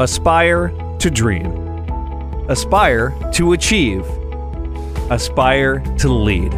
Aspire 0.00 0.68
to 1.00 1.10
dream. 1.10 1.50
Aspire 2.48 3.12
to 3.32 3.52
achieve. 3.52 4.06
Aspire 5.10 5.80
to 5.98 6.08
lead. 6.08 6.54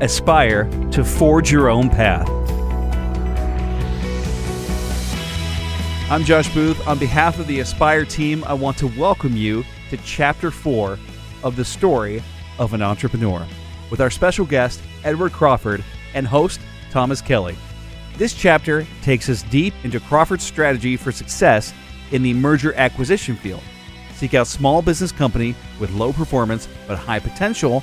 Aspire 0.00 0.64
to 0.90 1.04
forge 1.04 1.52
your 1.52 1.68
own 1.68 1.90
path. 1.90 2.26
I'm 6.10 6.24
Josh 6.24 6.48
Booth. 6.54 6.88
On 6.88 6.98
behalf 6.98 7.38
of 7.38 7.46
the 7.48 7.60
Aspire 7.60 8.06
team, 8.06 8.42
I 8.44 8.54
want 8.54 8.78
to 8.78 8.86
welcome 8.98 9.36
you 9.36 9.62
to 9.90 9.98
Chapter 9.98 10.50
4 10.50 10.98
of 11.42 11.56
the 11.56 11.66
story 11.66 12.22
of 12.58 12.72
an 12.72 12.80
entrepreneur 12.80 13.46
with 13.90 14.00
our 14.00 14.08
special 14.08 14.46
guest, 14.46 14.80
Edward 15.04 15.32
Crawford, 15.32 15.84
and 16.14 16.26
host, 16.26 16.60
Thomas 16.90 17.20
Kelly. 17.20 17.58
This 18.16 18.32
chapter 18.32 18.86
takes 19.02 19.28
us 19.28 19.42
deep 19.42 19.74
into 19.82 20.00
Crawford's 20.00 20.44
strategy 20.44 20.96
for 20.96 21.12
success 21.12 21.74
in 22.14 22.22
the 22.22 22.32
merger 22.32 22.72
acquisition 22.74 23.36
field. 23.36 23.62
Seek 24.14 24.34
out 24.34 24.46
small 24.46 24.80
business 24.80 25.10
company 25.10 25.54
with 25.80 25.90
low 25.90 26.12
performance 26.12 26.68
but 26.86 26.96
high 26.96 27.18
potential, 27.18 27.80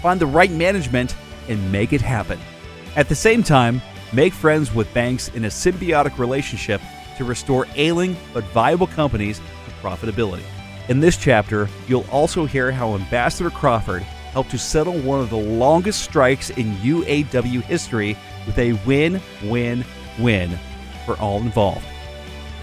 find 0.00 0.18
the 0.18 0.26
right 0.26 0.50
management, 0.50 1.14
and 1.48 1.70
make 1.70 1.92
it 1.92 2.00
happen. 2.00 2.40
At 2.96 3.10
the 3.10 3.14
same 3.14 3.42
time, 3.42 3.82
make 4.12 4.32
friends 4.32 4.74
with 4.74 4.92
banks 4.94 5.28
in 5.28 5.44
a 5.44 5.48
symbiotic 5.48 6.18
relationship 6.18 6.80
to 7.18 7.24
restore 7.24 7.66
ailing 7.74 8.16
but 8.32 8.44
viable 8.44 8.86
companies 8.86 9.38
to 9.38 9.86
profitability. 9.86 10.42
In 10.88 11.00
this 11.00 11.18
chapter, 11.18 11.68
you'll 11.86 12.06
also 12.10 12.46
hear 12.46 12.72
how 12.72 12.94
Ambassador 12.94 13.50
Crawford 13.50 14.02
helped 14.02 14.50
to 14.50 14.58
settle 14.58 14.98
one 15.00 15.20
of 15.20 15.28
the 15.28 15.36
longest 15.36 16.02
strikes 16.02 16.50
in 16.50 16.74
UAW 16.76 17.62
history 17.62 18.16
with 18.46 18.58
a 18.58 18.72
win 18.86 19.20
win 19.44 19.84
win 20.18 20.58
for 21.04 21.16
all 21.18 21.38
involved. 21.38 21.86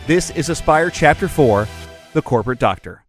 This 0.07 0.31
is 0.31 0.49
Aspire 0.49 0.89
Chapter 0.89 1.27
4 1.27 1.67
The 2.13 2.23
Corporate 2.23 2.57
Doctor. 2.57 3.05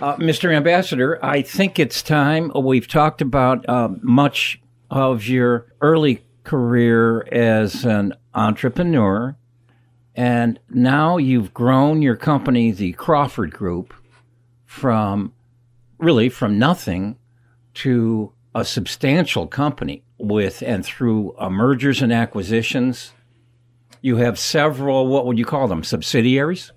Uh, 0.00 0.16
Mr. 0.16 0.54
Ambassador, 0.54 1.22
I 1.24 1.42
think 1.42 1.80
it's 1.80 2.00
time. 2.00 2.52
We've 2.54 2.86
talked 2.86 3.20
about 3.20 3.68
uh, 3.68 3.88
much 4.02 4.60
of 4.88 5.26
your 5.26 5.66
early 5.80 6.24
career 6.44 7.26
as 7.32 7.84
an 7.84 8.14
entrepreneur, 8.34 9.36
and 10.14 10.60
now 10.70 11.16
you've 11.16 11.52
grown 11.52 12.02
your 12.02 12.16
company, 12.16 12.70
the 12.70 12.92
Crawford 12.92 13.52
Group, 13.52 13.92
from 14.64 15.32
really 15.98 16.28
from 16.28 16.56
nothing 16.56 17.18
to 17.74 18.32
a 18.54 18.64
substantial 18.64 19.48
company 19.48 20.04
with 20.18 20.62
and 20.62 20.84
through 20.84 21.34
uh, 21.36 21.50
mergers 21.50 22.00
and 22.00 22.12
acquisitions. 22.12 23.12
You 24.02 24.16
have 24.16 24.38
several, 24.38 25.06
what 25.06 25.26
would 25.26 25.38
you 25.38 25.44
call 25.44 25.68
them, 25.68 25.84
subsidiaries? 25.84 26.72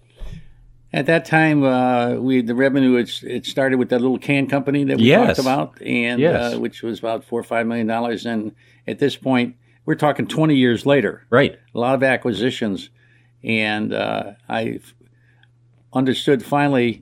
At 0.93 1.07
that 1.07 1.25
time, 1.25 1.63
uh, 1.63 2.13
we 2.13 2.41
the 2.41 2.55
revenue 2.55 2.95
it, 2.95 3.21
it 3.23 3.45
started 3.45 3.77
with 3.79 3.89
that 3.89 3.99
little 3.99 4.19
can 4.19 4.47
company 4.47 4.85
that 4.85 4.97
we 4.97 5.05
Yes. 5.05 5.35
talked 5.35 5.39
about, 5.39 5.81
and 5.81 6.21
Yes. 6.21 6.53
uh, 6.53 6.59
which 6.59 6.83
was 6.83 6.99
about 6.99 7.25
four 7.25 7.39
or 7.39 7.43
five 7.43 7.65
million 7.67 7.87
dollars. 7.87 8.25
And 8.25 8.53
at 8.87 8.99
this 8.99 9.17
point, 9.17 9.55
we're 9.85 9.95
talking 9.95 10.25
twenty 10.27 10.55
years 10.55 10.85
later. 10.85 11.25
Right. 11.29 11.57
A 11.73 11.79
lot 11.79 11.95
of 11.95 12.03
acquisitions, 12.03 12.91
and 13.43 13.91
uh, 13.93 14.33
I 14.47 14.79
understood 15.91 16.45
finally 16.45 17.01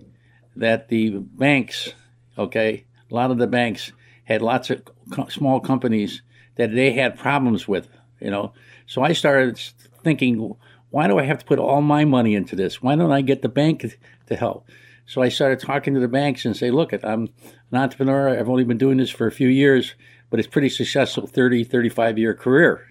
that 0.56 0.88
the 0.88 1.10
banks, 1.20 1.94
okay, 2.38 2.86
a 3.12 3.14
lot 3.14 3.30
of 3.30 3.38
the 3.38 3.48
banks 3.48 3.92
had 4.24 4.42
lots 4.42 4.70
of 4.72 4.82
co- 5.12 5.28
small 5.28 5.60
companies 5.60 6.22
that 6.56 6.74
they 6.74 6.94
had 6.94 7.18
problems 7.20 7.68
with, 7.68 7.90
you 8.20 8.32
know. 8.32 8.54
So 8.88 9.04
I 9.04 9.14
started 9.14 9.60
thinking, 10.04 10.56
why 10.90 11.08
do 11.08 11.18
I 11.18 11.24
have 11.24 11.40
to 11.40 11.46
put 11.46 11.60
all 11.60 11.82
my 11.82 12.06
money 12.06 12.36
into 12.36 12.56
this? 12.56 12.82
Why 12.82 12.96
don't 12.96 13.12
I 13.12 13.22
get 13.22 13.42
the 13.42 13.50
bank 13.50 13.98
to 14.28 14.36
help? 14.36 14.68
So 15.06 15.22
I 15.22 15.30
started 15.30 15.60
talking 15.60 15.94
to 15.96 16.00
the 16.00 16.08
banks 16.08 16.46
and 16.46 16.56
say, 16.56 16.72
look, 16.72 16.94
I'm 16.94 17.30
an 17.72 17.78
entrepreneur. 17.78 18.30
I've 18.30 18.50
only 18.50 18.64
been 18.64 18.78
doing 18.78 18.98
this 18.98 19.10
for 19.10 19.28
a 19.28 19.32
few 19.32 19.48
years, 19.48 19.96
but 20.30 20.40
it's 20.40 20.48
pretty 20.48 20.70
successful 20.70 21.28
30, 21.28 21.64
35 21.64 22.18
year 22.18 22.34
career. 22.34 22.88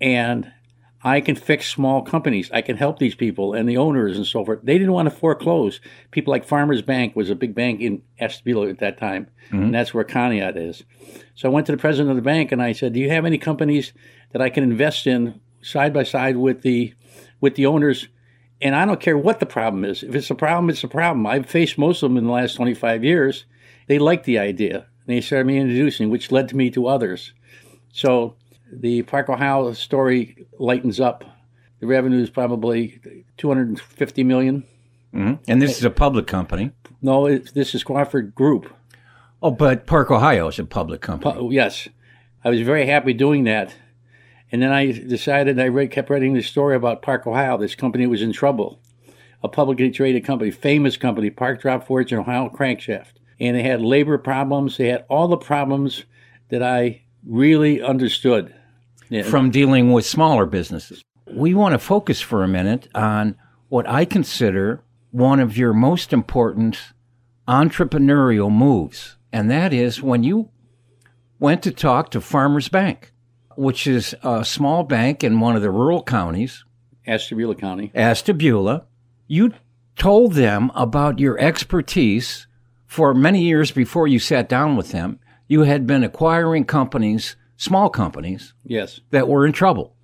And 0.00 0.52
I 1.04 1.20
can 1.20 1.34
fix 1.34 1.68
small 1.68 2.02
companies. 2.02 2.50
I 2.52 2.62
can 2.62 2.76
help 2.76 2.98
these 2.98 3.14
people 3.14 3.54
and 3.54 3.68
the 3.68 3.76
owners 3.76 4.16
and 4.16 4.26
so 4.26 4.44
forth. 4.44 4.60
They 4.62 4.78
didn't 4.78 4.92
want 4.92 5.10
to 5.10 5.14
foreclose. 5.14 5.80
People 6.12 6.30
like 6.30 6.44
Farmers 6.44 6.82
Bank 6.82 7.16
was 7.16 7.28
a 7.28 7.34
big 7.34 7.54
bank 7.54 7.80
in 7.80 8.02
Ashtabula 8.20 8.68
at 8.68 8.78
that 8.78 8.98
time, 8.98 9.28
mm-hmm. 9.46 9.62
and 9.62 9.74
that's 9.74 9.92
where 9.92 10.04
Conneaut 10.04 10.56
is. 10.56 10.84
So 11.34 11.48
I 11.48 11.52
went 11.52 11.66
to 11.66 11.72
the 11.72 11.78
president 11.78 12.10
of 12.10 12.16
the 12.16 12.22
bank 12.22 12.52
and 12.52 12.62
I 12.62 12.72
said, 12.72 12.92
"Do 12.92 13.00
you 13.00 13.10
have 13.10 13.24
any 13.24 13.38
companies 13.38 13.92
that 14.30 14.40
I 14.40 14.48
can 14.48 14.62
invest 14.62 15.08
in 15.08 15.40
side 15.62 15.92
by 15.92 16.02
side 16.02 16.36
with 16.36 16.62
the 16.62 16.94
with 17.40 17.54
the 17.54 17.66
owners?" 17.66 18.08
And 18.60 18.76
I 18.76 18.84
don't 18.84 19.00
care 19.00 19.18
what 19.18 19.40
the 19.40 19.46
problem 19.46 19.84
is. 19.84 20.02
If 20.04 20.14
it's 20.14 20.30
a 20.30 20.36
problem, 20.36 20.70
it's 20.70 20.84
a 20.84 20.88
problem. 20.88 21.26
I've 21.26 21.46
faced 21.46 21.78
most 21.78 22.02
of 22.02 22.10
them 22.10 22.16
in 22.16 22.26
the 22.26 22.30
last 22.30 22.54
25 22.54 23.02
years. 23.02 23.44
They 23.88 23.98
liked 23.98 24.24
the 24.24 24.38
idea. 24.38 24.86
They 25.06 25.20
started 25.20 25.46
me 25.46 25.58
introducing, 25.58 26.10
which 26.10 26.30
led 26.30 26.48
to 26.50 26.56
me 26.56 26.70
to 26.70 26.86
others. 26.86 27.32
So 27.90 28.36
the 28.72 29.02
Park 29.02 29.28
Ohio 29.28 29.72
story 29.72 30.46
lightens 30.60 31.00
up. 31.00 31.24
The 31.80 31.88
revenue 31.88 32.22
is 32.22 32.30
probably 32.30 33.00
250 33.36 34.22
million. 34.22 34.64
hmm 35.12 35.34
And 35.48 35.60
this 35.60 35.76
is 35.78 35.84
a 35.84 35.90
public 35.90 36.28
company. 36.28 36.70
No, 37.02 37.26
it, 37.26 37.52
this 37.54 37.74
is 37.74 37.82
Crawford 37.82 38.32
Group. 38.34 38.72
Oh, 39.42 39.50
but 39.50 39.86
Park 39.86 40.12
Ohio 40.12 40.46
is 40.46 40.60
a 40.60 40.64
public 40.64 41.00
company. 41.00 41.48
Yes, 41.50 41.88
I 42.44 42.50
was 42.50 42.60
very 42.60 42.86
happy 42.86 43.12
doing 43.12 43.42
that. 43.44 43.74
And 44.52 44.62
then 44.62 44.70
I 44.70 44.92
decided 44.92 45.58
I 45.58 45.68
read, 45.68 45.90
kept 45.90 46.10
writing 46.10 46.34
this 46.34 46.46
story 46.46 46.76
about 46.76 47.02
Park 47.02 47.26
Ohio. 47.26 47.56
This 47.56 47.74
company 47.74 48.06
was 48.06 48.20
in 48.20 48.32
trouble, 48.32 48.80
a 49.42 49.48
publicly 49.48 49.90
traded 49.90 50.24
company, 50.24 50.50
famous 50.50 50.98
company, 50.98 51.30
Park 51.30 51.62
Drop 51.62 51.86
Forge 51.86 52.12
and 52.12 52.20
Ohio 52.20 52.50
Crankshaft. 52.50 53.14
And 53.40 53.56
they 53.56 53.62
had 53.62 53.80
labor 53.80 54.18
problems. 54.18 54.76
They 54.76 54.88
had 54.88 55.06
all 55.08 55.26
the 55.26 55.38
problems 55.38 56.04
that 56.50 56.62
I 56.62 57.02
really 57.26 57.82
understood. 57.82 58.54
From 59.24 59.50
dealing 59.50 59.92
with 59.92 60.06
smaller 60.06 60.46
businesses. 60.46 61.02
We 61.26 61.54
want 61.54 61.72
to 61.72 61.78
focus 61.78 62.20
for 62.20 62.42
a 62.42 62.48
minute 62.48 62.88
on 62.94 63.36
what 63.68 63.88
I 63.88 64.04
consider 64.04 64.82
one 65.10 65.40
of 65.40 65.56
your 65.56 65.72
most 65.72 66.12
important 66.12 66.78
entrepreneurial 67.46 68.50
moves, 68.50 69.16
and 69.32 69.50
that 69.50 69.72
is 69.72 70.02
when 70.02 70.22
you 70.22 70.50
went 71.38 71.62
to 71.62 71.70
talk 71.70 72.10
to 72.10 72.20
Farmers 72.20 72.68
Bank, 72.68 73.11
which 73.56 73.86
is 73.86 74.14
a 74.22 74.44
small 74.44 74.82
bank 74.84 75.22
in 75.24 75.40
one 75.40 75.56
of 75.56 75.62
the 75.62 75.70
rural 75.70 76.02
counties, 76.02 76.64
Ashtabula 77.06 77.54
County. 77.54 77.90
Ashtabula. 77.94 78.84
You 79.26 79.52
told 79.96 80.34
them 80.34 80.70
about 80.74 81.18
your 81.18 81.38
expertise 81.38 82.46
for 82.86 83.14
many 83.14 83.42
years 83.42 83.70
before 83.70 84.06
you 84.06 84.18
sat 84.18 84.48
down 84.48 84.76
with 84.76 84.92
them. 84.92 85.18
You 85.48 85.62
had 85.62 85.86
been 85.86 86.04
acquiring 86.04 86.64
companies, 86.66 87.36
small 87.56 87.88
companies, 87.90 88.54
Yes, 88.64 89.00
that 89.10 89.28
were 89.28 89.46
in 89.46 89.52
trouble. 89.52 89.94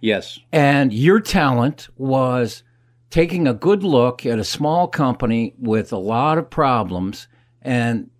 yes, 0.00 0.38
And 0.52 0.92
your 0.92 1.20
talent 1.20 1.88
was 1.96 2.62
taking 3.10 3.46
a 3.46 3.54
good 3.54 3.82
look 3.82 4.26
at 4.26 4.38
a 4.38 4.44
small 4.44 4.88
company 4.88 5.54
with 5.58 5.92
a 5.92 5.96
lot 5.98 6.38
of 6.38 6.50
problems 6.50 7.28
and 7.62 8.10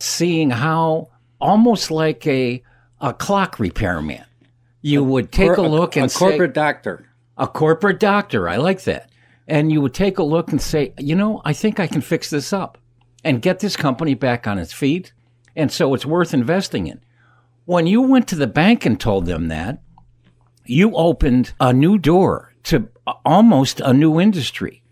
seeing 0.00 0.50
how 0.50 1.08
almost 1.40 1.90
like 1.90 2.26
a 2.26 2.62
a 3.06 3.14
clock 3.14 3.60
repairman. 3.60 4.24
You 4.82 5.04
would 5.04 5.30
take 5.30 5.52
a 5.52 5.54
Cor- 5.54 5.68
look 5.68 5.96
and 5.96 6.10
a 6.10 6.14
corporate 6.14 6.52
doctor. 6.52 7.06
a 7.38 7.46
corporate 7.46 8.00
doctor, 8.00 8.48
I 8.48 8.56
like 8.56 8.82
that. 8.82 9.10
And 9.46 9.70
you 9.70 9.80
would 9.80 9.94
take 9.94 10.18
a 10.18 10.24
look 10.24 10.50
and 10.50 10.60
say, 10.60 10.92
"You 10.98 11.14
know, 11.14 11.40
I 11.44 11.52
think 11.52 11.78
I 11.78 11.86
can 11.86 12.00
fix 12.00 12.30
this 12.30 12.52
up 12.52 12.78
and 13.22 13.40
get 13.40 13.60
this 13.60 13.76
company 13.76 14.14
back 14.14 14.48
on 14.48 14.58
its 14.58 14.72
feet." 14.72 15.12
And 15.54 15.70
so 15.70 15.94
it's 15.94 16.04
worth 16.04 16.34
investing 16.34 16.88
in. 16.88 17.00
When 17.64 17.86
you 17.86 18.02
went 18.02 18.26
to 18.28 18.34
the 18.34 18.48
bank 18.48 18.84
and 18.84 18.98
told 18.98 19.26
them 19.26 19.46
that, 19.48 19.80
you 20.64 20.92
opened 20.96 21.52
a 21.60 21.72
new 21.72 21.98
door 21.98 22.54
to 22.64 22.88
almost 23.24 23.80
a 23.80 23.92
new 23.92 24.20
industry 24.20 24.82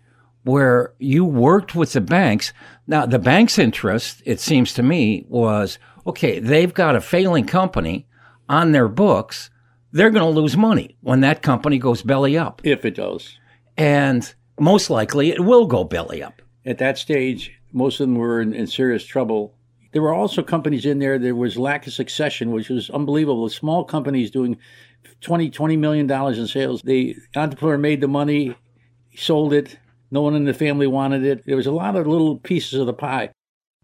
where 0.45 0.93
you 0.99 1.25
worked 1.25 1.75
with 1.75 1.93
the 1.93 2.01
banks. 2.01 2.53
Now, 2.87 3.05
the 3.05 3.19
bank's 3.19 3.59
interest, 3.59 4.21
it 4.25 4.39
seems 4.39 4.73
to 4.73 4.83
me, 4.83 5.25
was 5.27 5.79
okay, 6.07 6.39
they've 6.39 6.73
got 6.73 6.95
a 6.95 7.01
failing 7.01 7.45
company 7.45 8.07
on 8.47 8.71
their 8.71 8.87
books. 8.87 9.49
They're 9.91 10.11
going 10.11 10.33
to 10.33 10.39
lose 10.39 10.55
money 10.55 10.97
when 11.01 11.21
that 11.21 11.41
company 11.41 11.79
goes 11.79 12.03
belly 12.03 12.37
up. 12.37 12.61
If 12.63 12.85
it 12.85 12.95
does. 12.95 13.39
And 13.75 14.33
most 14.59 14.89
likely 14.89 15.31
it 15.31 15.43
will 15.43 15.65
go 15.65 15.83
belly 15.83 16.21
up. 16.21 16.41
At 16.63 16.77
that 16.77 16.97
stage, 16.97 17.51
most 17.73 17.99
of 17.99 18.07
them 18.07 18.15
were 18.15 18.39
in, 18.39 18.53
in 18.53 18.67
serious 18.67 19.03
trouble. 19.03 19.55
There 19.93 20.01
were 20.01 20.13
also 20.13 20.43
companies 20.43 20.85
in 20.85 20.99
there. 20.99 21.17
There 21.17 21.35
was 21.35 21.57
lack 21.57 21.87
of 21.87 21.93
succession, 21.93 22.51
which 22.51 22.69
was 22.69 22.89
unbelievable. 22.91 23.49
Small 23.49 23.83
companies 23.83 24.29
doing 24.29 24.57
20, 25.21 25.49
20 25.49 25.77
million 25.77 26.05
dollars 26.05 26.37
in 26.37 26.47
sales. 26.47 26.83
The 26.83 27.15
entrepreneur 27.35 27.77
made 27.77 28.01
the 28.01 28.07
money, 28.07 28.55
sold 29.15 29.53
it. 29.53 29.79
No 30.15 30.21
one 30.21 30.35
in 30.35 30.45
the 30.45 30.53
family 30.53 30.87
wanted 30.87 31.25
it. 31.25 31.45
There 31.45 31.57
was 31.57 31.67
a 31.67 31.71
lot 31.83 31.95
of 31.97 32.07
little 32.07 32.37
pieces 32.37 32.79
of 32.79 32.85
the 32.87 32.93
pie. 32.93 33.31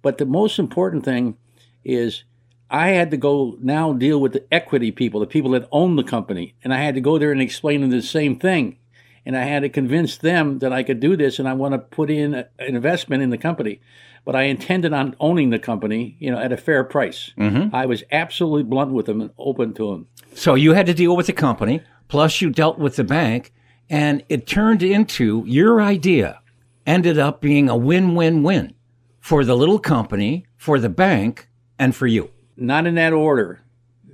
But 0.01 0.17
the 0.17 0.25
most 0.25 0.59
important 0.59 1.03
thing 1.03 1.35
is 1.83 2.23
I 2.69 2.87
had 2.99 3.11
to 3.11 3.17
go 3.17 3.57
now 3.61 3.91
deal 3.91 4.19
with 4.21 4.31
the 4.31 4.45
equity 4.51 4.91
people, 4.91 5.19
the 5.19 5.27
people 5.35 5.51
that 5.51 5.67
own 5.73 5.97
the 5.97 6.03
company. 6.15 6.55
And 6.63 6.73
I 6.73 6.77
had 6.85 6.95
to 6.95 7.01
go 7.01 7.17
there 7.17 7.33
and 7.33 7.41
explain 7.41 7.81
them 7.81 7.89
the 7.91 8.01
same 8.01 8.39
thing. 8.39 8.77
and 9.23 9.37
I 9.37 9.43
had 9.43 9.61
to 9.61 9.69
convince 9.69 10.17
them 10.17 10.57
that 10.59 10.73
I 10.73 10.81
could 10.81 10.99
do 10.99 11.15
this, 11.15 11.37
and 11.37 11.47
I 11.47 11.53
want 11.53 11.73
to 11.75 11.77
put 11.77 12.09
in 12.09 12.33
a- 12.33 12.47
an 12.57 12.75
investment 12.75 13.21
in 13.21 13.29
the 13.29 13.37
company. 13.37 13.79
But 14.25 14.35
I 14.35 14.43
intended 14.53 14.93
on 14.93 15.15
owning 15.19 15.51
the 15.51 15.59
company, 15.59 16.15
you 16.19 16.31
know, 16.31 16.39
at 16.39 16.51
a 16.51 16.57
fair 16.57 16.83
price. 16.83 17.31
Mm-hmm. 17.37 17.75
I 17.75 17.85
was 17.85 18.03
absolutely 18.11 18.63
blunt 18.63 18.91
with 18.93 19.05
them 19.05 19.21
and 19.21 19.29
open 19.37 19.73
to 19.73 19.91
them. 19.91 20.07
So 20.33 20.55
you 20.55 20.73
had 20.73 20.87
to 20.87 20.95
deal 20.95 21.15
with 21.15 21.27
the 21.27 21.33
company, 21.47 21.81
plus 22.07 22.41
you 22.41 22.49
dealt 22.49 22.79
with 22.79 22.95
the 22.95 23.03
bank, 23.03 23.53
and 23.91 24.23
it 24.29 24.47
turned 24.47 24.81
into 24.81 25.43
your 25.45 25.81
idea 25.81 26.39
ended 26.87 27.19
up 27.19 27.41
being 27.41 27.69
a 27.69 27.75
win 27.75 28.15
win 28.15 28.41
win 28.41 28.73
for 29.19 29.43
the 29.43 29.55
little 29.55 29.77
company, 29.77 30.45
for 30.55 30.79
the 30.79 30.89
bank, 30.89 31.49
and 31.77 31.93
for 31.93 32.07
you. 32.07 32.31
Not 32.55 32.87
in 32.87 32.95
that 32.95 33.13
order, 33.13 33.61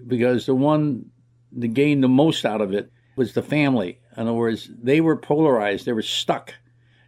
because 0.08 0.48
the 0.48 0.56
one 0.56 1.12
that 1.54 1.70
gained 1.70 2.04
the 2.04 2.10
most 2.10 2.44
out 2.44 2.60
of 2.60 2.74
it 2.74 2.92
was 3.16 3.34
the 3.34 3.44
family. 3.44 4.00
In 4.18 4.24
other 4.24 4.34
words, 4.34 4.70
they 4.82 5.00
were 5.00 5.16
polarized. 5.16 5.86
They 5.86 5.94
were 5.94 6.02
stuck. 6.02 6.56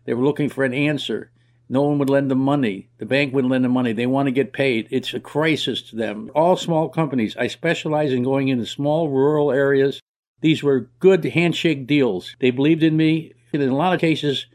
They 0.05 0.13
were 0.13 0.23
looking 0.23 0.47
for 0.47 0.63
an 0.63 0.73
answer. 0.73 1.31
No 1.69 1.81
one 1.81 1.97
would 1.97 2.09
lend 2.09 2.29
them 2.29 2.39
money. 2.39 2.89
The 2.99 3.05
bank 3.05 3.33
wouldn't 3.33 3.51
lend 3.51 3.65
them 3.65 3.73
money. 3.73 3.93
They 3.93 4.07
want 4.07 4.27
to 4.27 4.31
get 4.31 4.53
paid. 4.53 4.87
It's 4.91 5.13
a 5.13 5.19
crisis 5.19 5.81
to 5.89 5.95
them. 5.95 6.31
All 6.35 6.55
small 6.55 6.87
companies. 6.87 7.35
I 7.35 7.47
specialize 7.47 8.13
in 8.13 8.23
going 8.23 8.47
into 8.47 8.65
small 8.65 9.09
rural 9.09 9.51
areas. 9.51 9.99
These 10.41 10.63
were 10.63 10.89
good 10.99 11.23
handshake 11.25 11.85
deals. 11.87 12.35
They 12.39 12.51
believed 12.51 12.83
in 12.83 12.95
me. 12.97 13.33
And 13.53 13.61
in 13.61 13.69
a 13.69 13.75
lot 13.75 13.93
of 13.93 13.99
cases, 13.99 14.45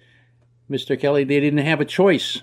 Mr. 0.71 0.99
Kelly, 0.99 1.25
they 1.25 1.41
didn't 1.41 1.65
have 1.65 1.81
a 1.81 1.85
choice. 1.85 2.41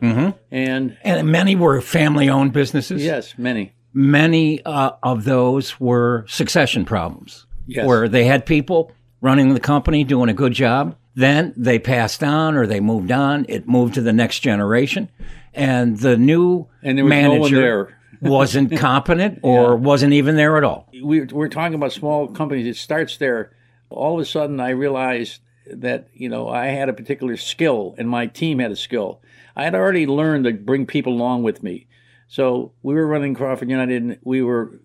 Mm-hmm. 0.00 0.36
And 0.50 0.96
And 1.02 1.28
many 1.28 1.56
were 1.56 1.80
family 1.80 2.28
owned 2.28 2.52
businesses. 2.52 3.02
yes, 3.02 3.34
many. 3.38 3.72
Many 3.94 4.62
uh, 4.64 4.90
of 5.02 5.24
those 5.24 5.80
were 5.80 6.24
succession 6.28 6.84
problems 6.84 7.46
Yes. 7.66 7.86
where 7.86 8.08
they 8.08 8.24
had 8.24 8.44
people 8.46 8.92
running 9.20 9.54
the 9.54 9.60
company 9.60 10.04
doing 10.04 10.28
a 10.28 10.34
good 10.34 10.52
job. 10.52 10.96
Then 11.14 11.54
they 11.56 11.78
passed 11.78 12.22
on 12.22 12.54
or 12.56 12.66
they 12.66 12.78
moved 12.78 13.10
on. 13.10 13.46
It 13.48 13.66
moved 13.66 13.94
to 13.94 14.02
the 14.02 14.12
next 14.12 14.40
generation. 14.40 15.08
And 15.54 15.98
the 15.98 16.18
new 16.18 16.66
And 16.82 16.98
there 16.98 17.04
was 17.06 17.12
no 17.14 17.34
one 17.36 17.52
there. 17.54 17.98
Wasn't 18.28 18.76
competent 18.78 19.40
or 19.42 19.76
wasn't 19.76 20.12
even 20.12 20.36
there 20.36 20.56
at 20.56 20.64
all. 20.64 20.88
we, 21.02 21.22
we're 21.22 21.48
talking 21.48 21.74
about 21.74 21.92
small 21.92 22.28
companies. 22.28 22.66
It 22.66 22.76
starts 22.76 23.16
there. 23.16 23.52
All 23.90 24.14
of 24.14 24.20
a 24.20 24.24
sudden, 24.24 24.60
I 24.60 24.70
realized 24.70 25.40
that 25.70 26.08
you 26.12 26.28
know 26.28 26.48
I 26.48 26.66
had 26.66 26.88
a 26.88 26.92
particular 26.92 27.36
skill, 27.36 27.94
and 27.98 28.08
my 28.08 28.26
team 28.26 28.58
had 28.58 28.70
a 28.70 28.76
skill. 28.76 29.20
I 29.54 29.64
had 29.64 29.74
already 29.74 30.06
learned 30.06 30.44
to 30.44 30.52
bring 30.52 30.86
people 30.86 31.12
along 31.12 31.42
with 31.42 31.62
me. 31.62 31.86
So 32.28 32.72
we 32.82 32.94
were 32.94 33.06
running 33.06 33.34
Crawford 33.34 33.70
United, 33.70 34.02
and 34.02 34.18
we 34.22 34.42
were 34.42 34.80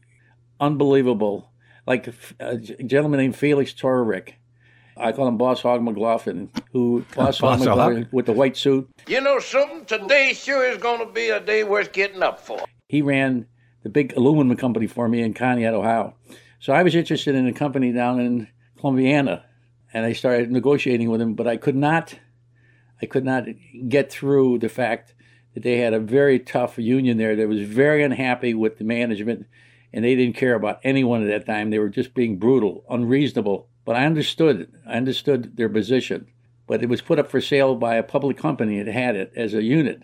unbelievable. 0.60 1.50
Like 1.88 2.08
a 2.40 2.58
gentleman 2.58 3.20
named 3.20 3.36
Felix 3.36 3.74
Torrick. 3.74 4.34
I 4.96 5.12
call 5.12 5.28
him 5.28 5.38
Boss 5.38 5.62
Hog 5.62 5.82
McLaughlin, 5.82 6.52
who 6.72 7.04
Boss 7.16 7.40
Hog 7.40 7.60
Boss 7.60 7.66
Hog. 7.66 7.78
McLaughlin 7.78 8.10
with 8.12 8.28
the 8.28 8.34
white 8.34 8.56
suit. 8.56 8.88
You 9.08 9.20
know 9.20 9.40
something? 9.40 9.86
Today 9.86 10.34
sure 10.34 10.64
is 10.70 10.78
going 10.78 11.06
to 11.06 11.12
be 11.12 11.30
a 11.30 11.40
day 11.40 11.64
worth 11.64 11.92
getting 11.92 12.22
up 12.22 12.40
for. 12.40 12.64
He 12.92 13.02
ran 13.02 13.46
the 13.84 13.90
big 13.90 14.12
aluminum 14.18 14.58
company 14.58 14.86
for 14.86 15.08
me 15.08 15.22
in 15.22 15.34
Conneaut, 15.34 15.74
Ohio. 15.74 16.14
So 16.60 16.74
I 16.74 16.84
was 16.84 16.94
interested 16.94 17.36
in 17.36 17.48
a 17.48 17.54
company 17.54 17.94
down 17.94 18.20
in 18.20 18.50
Columbiana, 18.78 19.46
and 19.94 20.06
I 20.06 20.12
started 20.12 20.52
negotiating 20.52 21.10
with 21.10 21.22
him. 21.22 21.34
But 21.34 21.48
I 21.48 21.56
could 21.56 21.78
not, 21.78 22.20
I 23.02 23.06
could 23.06 23.24
not 23.24 23.46
get 23.88 24.12
through 24.12 24.60
the 24.60 24.68
fact 24.68 25.14
that 25.54 25.64
they 25.64 25.78
had 25.78 25.94
a 25.94 26.02
very 26.02 26.38
tough 26.38 26.78
union 26.78 27.18
there 27.18 27.34
that 27.38 27.48
was 27.48 27.62
very 27.62 28.04
unhappy 28.04 28.54
with 28.54 28.78
the 28.78 28.84
management, 28.84 29.46
and 29.94 30.04
they 30.04 30.16
didn't 30.16 30.36
care 30.36 30.56
about 30.56 30.82
anyone 30.84 31.24
at 31.24 31.30
that 31.30 31.50
time. 31.50 31.70
They 31.70 31.80
were 31.80 31.88
just 31.88 32.14
being 32.14 32.40
brutal, 32.40 32.84
unreasonable. 32.90 33.70
But 33.86 33.96
I 33.96 34.06
understood. 34.06 34.70
I 34.86 34.96
understood 34.96 35.56
their 35.56 35.70
position. 35.70 36.28
But 36.68 36.84
it 36.84 36.90
was 36.90 37.00
put 37.00 37.20
up 37.20 37.32
for 37.32 37.40
sale 37.40 37.74
by 37.76 37.96
a 37.96 38.04
public 38.04 38.36
company 38.36 38.84
that 38.84 38.92
had 38.92 39.16
it 39.16 39.32
as 39.34 39.54
a 39.54 39.64
unit. 39.64 40.04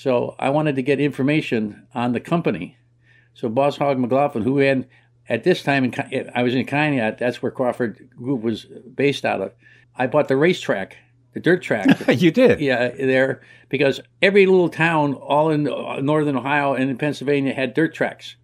So 0.00 0.34
I 0.38 0.48
wanted 0.48 0.76
to 0.76 0.82
get 0.82 0.98
information 0.98 1.86
on 1.94 2.12
the 2.12 2.20
company. 2.20 2.78
So 3.34 3.50
Boss 3.50 3.76
Hog 3.76 3.98
McLaughlin, 3.98 4.44
who 4.44 4.56
had 4.56 4.88
at 5.28 5.44
this 5.44 5.62
time 5.62 5.84
in, 5.84 6.30
I 6.34 6.42
was 6.42 6.54
in 6.54 6.64
Conneaut, 6.64 7.18
that's 7.18 7.42
where 7.42 7.52
Crawford 7.52 8.08
Group 8.16 8.40
was 8.40 8.64
based 8.94 9.26
out 9.26 9.42
of. 9.42 9.52
I 9.94 10.06
bought 10.06 10.28
the 10.28 10.36
racetrack, 10.36 10.96
the 11.34 11.40
dirt 11.40 11.62
track. 11.62 11.86
You 12.08 12.30
did. 12.30 12.60
yeah, 12.60 12.88
there 12.88 13.42
because 13.68 14.00
every 14.22 14.46
little 14.46 14.70
town, 14.70 15.12
all 15.12 15.50
in 15.50 15.68
uh, 15.68 16.00
northern 16.00 16.36
Ohio 16.38 16.72
and 16.72 16.88
in 16.88 16.96
Pennsylvania, 16.96 17.52
had 17.52 17.74
dirt 17.74 17.92
tracks. 17.92 18.36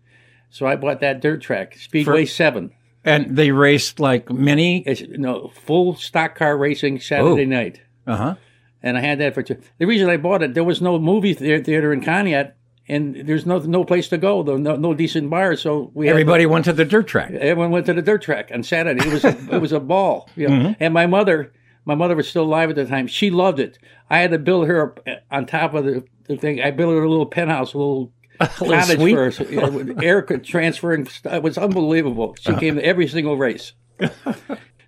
So 0.51 0.67
I 0.67 0.77
bought 0.77 1.01
that 1.01 1.23
dirt 1.23 1.41
track, 1.41 1.79
Speedway 1.79 2.27
Seven. 2.27 2.71
And 3.03 3.35
they 3.35 3.51
raced 3.51 3.99
like 3.99 4.31
many. 4.31 4.81
It's 4.81 5.03
no 5.09 5.49
full 5.65 5.95
stock 5.97 6.35
car 6.35 6.59
racing 6.59 7.01
Saturday 7.01 7.45
Oh. 7.45 7.49
night. 7.49 7.81
Uh 8.07 8.17
huh. 8.17 8.35
And 8.83 8.97
I 8.97 9.01
had 9.01 9.19
that 9.21 9.35
for 9.35 9.43
two. 9.43 9.57
The 9.79 9.87
reason 9.87 10.09
I 10.09 10.17
bought 10.17 10.43
it, 10.43 10.55
there 10.55 10.65
was 10.65 10.81
no 10.81 10.99
movie 10.99 11.35
thea- 11.35 11.63
theater 11.63 11.93
in 11.93 12.01
Conneaut, 12.01 12.53
and 12.89 13.17
there's 13.27 13.47
no 13.47 13.59
no 13.59 13.85
place 13.85 14.09
to 14.09 14.19
go, 14.19 14.43
though, 14.43 14.57
no, 14.57 14.77
no 14.77 14.95
decent 14.95 15.29
bars. 15.31 15.61
So 15.63 15.91
we 15.95 16.07
had- 16.07 16.13
Everybody 16.13 16.47
went 16.47 16.65
to 16.67 16.73
the 16.73 16.85
dirt 16.85 17.07
track. 17.07 17.33
everyone 17.33 17.71
went 17.71 17.87
to 17.87 17.95
the 17.95 18.03
dirt 18.03 18.23
track 18.23 18.51
on 18.55 18.63
Saturday. 18.63 19.07
It 19.07 19.13
was 19.13 19.25
a, 19.25 19.55
it 19.55 19.61
was 19.61 19.73
a 19.73 19.81
ball, 19.81 20.29
you 20.37 20.49
know. 20.49 20.75
And 20.81 20.95
my 20.95 21.07
mother, 21.07 21.53
my 21.85 21.95
mother 21.95 22.15
was 22.17 22.29
still 22.29 22.45
alive 22.45 22.71
at 22.71 22.77
the 22.77 22.87
time. 22.87 23.07
She 23.07 23.31
loved 23.31 23.59
it. 23.61 23.79
I 24.11 24.19
had 24.19 24.31
to 24.31 24.39
build 24.39 24.69
her 24.69 24.83
up 24.83 25.01
uh, 25.07 25.15
on 25.31 25.47
top 25.47 25.75
of 25.75 25.85
the, 25.85 26.05
the 26.29 26.37
thing. 26.37 26.61
I 26.63 26.71
built 26.71 26.93
her 26.93 27.03
a 27.03 27.09
little 27.09 27.27
penthouse, 27.27 27.75
a 27.75 27.79
little. 27.79 28.13
Cottage 28.39 28.99
suite? 28.99 29.15
for 29.15 29.25
her, 29.25 29.31
so, 29.31 29.45
you 29.45 29.57
know, 29.57 30.03
air 30.03 30.21
transferring. 30.21 31.09
It 31.25 31.43
was 31.43 31.57
unbelievable. 31.57 32.37
She 32.39 32.55
came 32.57 32.77
to 32.77 32.85
every 32.85 33.09
single 33.09 33.39
race. 33.39 33.73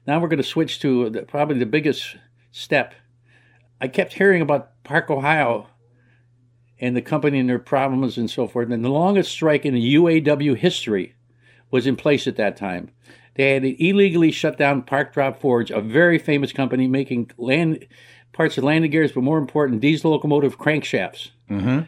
now 0.07 0.21
we're 0.21 0.29
going 0.29 0.37
to 0.37 0.43
switch 0.43 0.81
to 0.81 1.09
the, 1.11 1.23
probably 1.23 1.59
the 1.59 1.65
biggest 1.65 2.17
step. 2.53 2.95
I 3.81 3.89
kept 3.89 4.15
hearing 4.15 4.43
about 4.43 4.83
Park, 4.85 5.11
Ohio, 5.11 5.67
and 6.81 6.97
the 6.97 7.03
company 7.03 7.39
and 7.39 7.49
their 7.49 7.59
problems 7.59 8.17
and 8.19 8.31
so 8.31 8.47
forth. 8.47 8.71
And 8.71 8.85
the 8.85 8.89
longest 8.91 9.31
strike 9.31 9.65
in 9.67 9.75
the 9.75 9.95
UAW 9.95 10.57
history 10.57 11.15
was 11.71 11.87
in 11.87 11.97
place 11.97 12.27
at 12.27 12.37
that 12.37 12.57
time. 12.57 12.91
They 13.35 13.53
had 13.55 13.65
illegally 13.65 14.31
shut 14.33 14.59
down 14.59 14.83
Park 14.83 15.13
Drop 15.15 15.41
Forge, 15.41 15.71
a 15.71 15.81
very 15.81 16.19
famous 16.19 16.53
company 16.53 16.89
making 16.89 17.31
land 17.37 17.87
parts 18.33 18.59
of 18.59 18.65
landing 18.65 18.91
gears, 18.91 19.13
but 19.13 19.23
more 19.23 19.39
important, 19.39 19.81
diesel 19.81 20.11
locomotive 20.13 20.59
crankshafts. 20.59 21.31
Mm-hmm. 21.51 21.81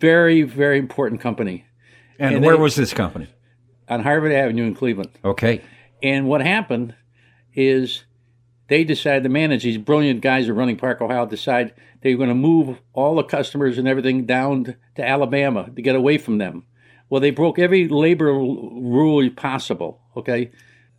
Very, 0.00 0.42
very 0.42 0.78
important 0.78 1.20
company 1.20 1.64
And, 2.18 2.36
And 2.36 2.44
where 2.44 2.56
they- 2.56 2.62
was 2.62 2.74
this 2.76 2.92
company? 2.92 3.28
on 3.88 4.02
Harvard 4.02 4.32
Avenue 4.32 4.64
in 4.64 4.74
Cleveland. 4.74 5.10
Okay. 5.24 5.60
And 6.02 6.26
what 6.28 6.40
happened 6.40 6.94
is 7.54 8.04
they 8.72 8.84
decided 8.84 9.22
to 9.22 9.28
manage 9.28 9.64
these 9.64 9.76
brilliant 9.76 10.22
guys 10.22 10.46
who 10.46 10.52
are 10.52 10.54
running 10.54 10.78
Park, 10.78 11.02
Ohio, 11.02 11.26
decide 11.26 11.74
they 12.00 12.14
were 12.14 12.16
going 12.16 12.30
to 12.30 12.34
move 12.34 12.80
all 12.94 13.16
the 13.16 13.22
customers 13.22 13.76
and 13.76 13.86
everything 13.86 14.24
down 14.24 14.64
to, 14.94 15.06
Alabama 15.06 15.68
to 15.76 15.82
get 15.82 15.94
away 15.94 16.16
from 16.16 16.38
them. 16.38 16.64
Well, 17.10 17.20
they 17.20 17.32
broke 17.32 17.58
every 17.58 17.86
labor 17.86 18.32
rule 18.32 19.28
possible. 19.36 20.00
Okay, 20.16 20.52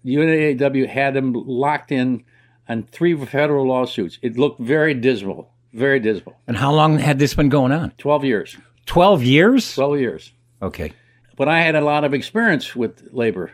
UAW 0.06 0.88
had 0.88 1.16
them 1.16 1.34
locked 1.34 1.92
in 1.92 2.24
on 2.70 2.84
three 2.84 3.16
federal 3.26 3.68
lawsuits. 3.68 4.20
It 4.22 4.38
looked 4.38 4.60
very 4.60 4.94
dismal, 4.94 5.52
very 5.74 6.00
dismal. 6.00 6.36
And 6.46 6.56
how 6.56 6.72
long 6.72 7.00
had 7.00 7.18
this 7.18 7.34
been 7.34 7.50
going 7.50 7.72
on? 7.72 7.92
Twelve 7.98 8.24
years, 8.24 8.56
12 8.86 9.24
years? 9.24 9.74
twelve 9.74 10.00
years. 10.00 10.32
Okay. 10.62 10.94
but 11.38 11.48
I 11.48 11.62
had 11.62 11.74
a 11.74 11.82
lot 11.82 12.04
of 12.04 12.14
experience 12.14 12.76
with 12.76 13.10
labor, 13.12 13.52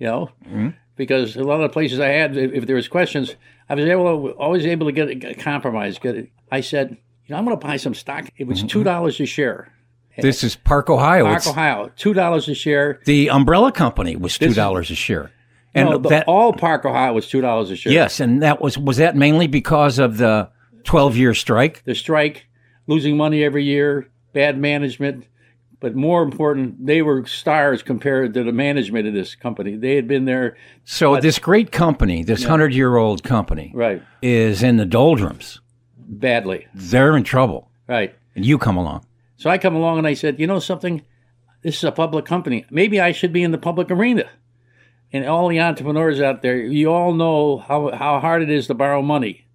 you 0.00 0.08
know, 0.08 0.30
mm-hmm. 0.44 0.70
Because 1.02 1.36
a 1.36 1.42
lot 1.42 1.56
of 1.56 1.62
the 1.62 1.68
places 1.72 1.98
I 1.98 2.08
had, 2.08 2.36
if, 2.36 2.66
there 2.66 2.76
was 2.76 2.86
questions, 2.86 3.34
I 3.68 3.74
was 3.74 3.84
able 3.86 4.04
to, 4.04 4.30
always 4.34 4.64
able 4.64 4.86
to 4.86 4.92
get 4.92 5.08
a, 5.08 5.14
get 5.14 5.32
a 5.32 5.34
compromise. 5.34 5.98
Get 5.98 6.16
it. 6.16 6.30
I 6.50 6.60
said, 6.60 6.90
you 6.90 7.32
know, 7.32 7.36
I'm 7.36 7.44
going 7.44 7.58
to 7.58 7.66
buy 7.66 7.76
some 7.76 7.94
stock. 7.94 8.28
It 8.36 8.46
was 8.46 8.60
two 8.62 8.78
mm-hmm. 8.78 8.82
dollars 8.84 9.20
a 9.20 9.26
share. 9.26 9.72
This 10.16 10.44
is 10.44 10.56
Park, 10.56 10.90
Ohio. 10.90 11.24
Park, 11.24 11.38
It's- 11.38 11.48
Ohio, 11.48 11.90
two 11.96 12.12
dollars 12.12 12.48
a 12.48 12.54
share. 12.54 13.00
the 13.06 13.30
umbrella 13.30 13.72
company 13.72 14.14
was 14.14 14.38
$2 14.38 14.78
a 14.78 14.94
share. 14.94 15.32
And 15.74 15.88
no, 15.88 15.98
the- 15.98 16.10
that 16.10 16.28
all 16.28 16.52
Park, 16.52 16.84
Ohio 16.84 17.14
was 17.14 17.28
two 17.28 17.40
dollars 17.40 17.70
a 17.70 17.76
share. 17.76 17.92
Yes, 17.92 18.20
and 18.20 18.42
that 18.42 18.60
was 18.60 18.76
was 18.76 18.98
that 18.98 19.16
mainly 19.16 19.46
because 19.46 19.98
of 19.98 20.18
the 20.18 20.50
12-year 20.84 21.32
strike? 21.32 21.82
The 21.84 21.94
strike, 21.94 22.46
losing 22.86 23.16
money 23.16 23.42
every 23.42 23.64
year, 23.64 24.08
bad 24.34 24.58
management. 24.58 25.26
But 25.82 25.96
more 25.96 26.22
important, 26.22 26.86
they 26.86 27.02
were 27.02 27.26
stars 27.26 27.82
compared 27.82 28.34
to 28.34 28.44
the 28.44 28.52
management 28.52 29.08
of 29.08 29.14
this 29.14 29.34
company. 29.34 29.74
They 29.76 29.96
had 29.96 30.06
been 30.06 30.26
there, 30.26 30.56
So 30.84 31.20
this 31.20 31.40
great 31.40 31.72
company, 31.72 32.22
this 32.22 32.44
100-year-old 32.44 33.24
company 33.24 33.72
right, 33.74 34.00
is 34.22 34.62
in 34.62 34.76
the 34.76 34.86
doldrums. 34.86 35.60
badly, 35.98 36.68
They're 36.72 37.16
in 37.16 37.24
trouble. 37.24 37.68
right. 37.88 38.14
And 38.36 38.46
you 38.46 38.56
come 38.58 38.76
along. 38.78 39.04
So 39.36 39.50
I 39.50 39.58
come 39.58 39.74
along 39.74 39.98
and 39.98 40.06
I 40.06 40.14
said, 40.14 40.38
you 40.40 40.46
know 40.46 40.60
something? 40.60 41.02
This 41.62 41.76
is 41.78 41.84
a 41.84 41.92
public 41.92 42.24
company. 42.24 42.64
Maybe 42.70 43.00
I 43.00 43.10
should 43.12 43.32
be 43.32 43.42
in 43.42 43.50
the 43.50 43.58
public 43.58 43.90
arena. 43.90 44.30
And 45.12 45.26
all 45.26 45.48
the 45.48 45.60
entrepreneurs 45.60 46.20
out 46.20 46.40
there, 46.42 46.56
you 46.58 46.90
all 46.92 47.12
know 47.12 47.58
how, 47.58 47.90
how 47.90 48.20
hard 48.20 48.40
it 48.40 48.48
is 48.50 48.68
to 48.68 48.74
borrow 48.74 49.02
money, 49.02 49.46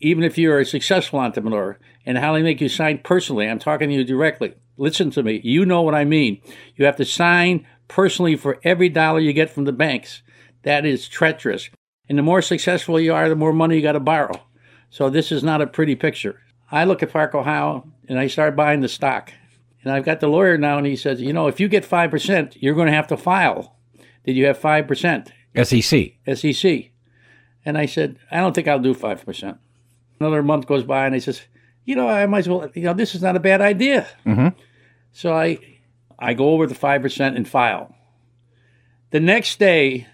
even 0.00 0.22
if 0.24 0.38
you're 0.38 0.60
a 0.60 0.64
successful 0.64 1.18
entrepreneur, 1.18 1.78
and 2.06 2.16
how 2.16 2.32
they 2.32 2.42
make 2.42 2.60
you 2.60 2.68
sign 2.70 2.98
personally. 2.98 3.48
I'm 3.48 3.58
talking 3.58 3.88
to 3.90 3.94
you 3.96 4.04
directly. 4.04 4.54
Listen 4.76 5.10
to 5.10 5.22
me. 5.22 5.40
You 5.44 5.64
know 5.66 5.82
what 5.82 5.94
I 5.94 6.04
mean. 6.04 6.40
You 6.76 6.84
have 6.86 6.96
to 6.96 7.04
sign 7.04 7.66
personally 7.88 8.36
for 8.36 8.58
every 8.64 8.88
dollar 8.88 9.20
you 9.20 9.32
get 9.32 9.50
from 9.50 9.64
the 9.64 9.72
banks. 9.72 10.22
That 10.62 10.86
is 10.86 11.08
treacherous. 11.08 11.68
And 12.08 12.18
the 12.18 12.22
more 12.22 12.42
successful 12.42 12.98
you 12.98 13.14
are, 13.14 13.28
the 13.28 13.36
more 13.36 13.52
money 13.52 13.76
you 13.76 13.82
got 13.82 13.92
to 13.92 14.00
borrow. 14.00 14.42
So 14.90 15.08
this 15.08 15.32
is 15.32 15.42
not 15.42 15.62
a 15.62 15.66
pretty 15.66 15.94
picture. 15.94 16.40
I 16.70 16.84
look 16.84 17.02
at 17.02 17.12
Park 17.12 17.34
Ohio 17.34 17.90
and 18.08 18.18
I 18.18 18.26
start 18.26 18.56
buying 18.56 18.80
the 18.80 18.88
stock. 18.88 19.32
And 19.82 19.92
I've 19.92 20.04
got 20.04 20.20
the 20.20 20.28
lawyer 20.28 20.56
now, 20.56 20.78
and 20.78 20.86
he 20.86 20.94
says, 20.94 21.20
you 21.20 21.32
know, 21.32 21.48
if 21.48 21.58
you 21.58 21.68
get 21.68 21.84
5%, 21.84 22.56
you're 22.60 22.74
going 22.74 22.86
to 22.86 22.92
have 22.92 23.08
to 23.08 23.16
file. 23.16 23.76
Did 24.24 24.36
you 24.36 24.46
have 24.46 24.58
5%? 24.58 25.28
SEC. 25.64 26.36
SEC. 26.36 26.90
And 27.64 27.76
I 27.76 27.86
said, 27.86 28.18
I 28.30 28.36
don't 28.36 28.54
think 28.54 28.68
I'll 28.68 28.78
do 28.78 28.94
5%. 28.94 29.58
Another 30.20 30.42
month 30.42 30.66
goes 30.66 30.84
by, 30.84 31.04
and 31.06 31.14
he 31.14 31.20
says, 31.20 31.42
you 31.84 31.96
know, 31.96 32.08
I 32.08 32.26
might 32.26 32.40
as 32.40 32.48
well, 32.48 32.70
you 32.74 32.82
know, 32.82 32.94
this 32.94 33.14
is 33.14 33.22
not 33.22 33.36
a 33.36 33.40
bad 33.40 33.60
idea. 33.60 34.06
Mhm. 34.26 34.54
So 35.12 35.34
I, 35.34 35.58
I 36.18 36.34
go 36.34 36.50
over 36.50 36.66
the 36.66 36.74
5% 36.74 37.36
and 37.36 37.46
file. 37.48 37.94
The 39.10 39.20
next 39.20 39.58
day, 39.58 40.06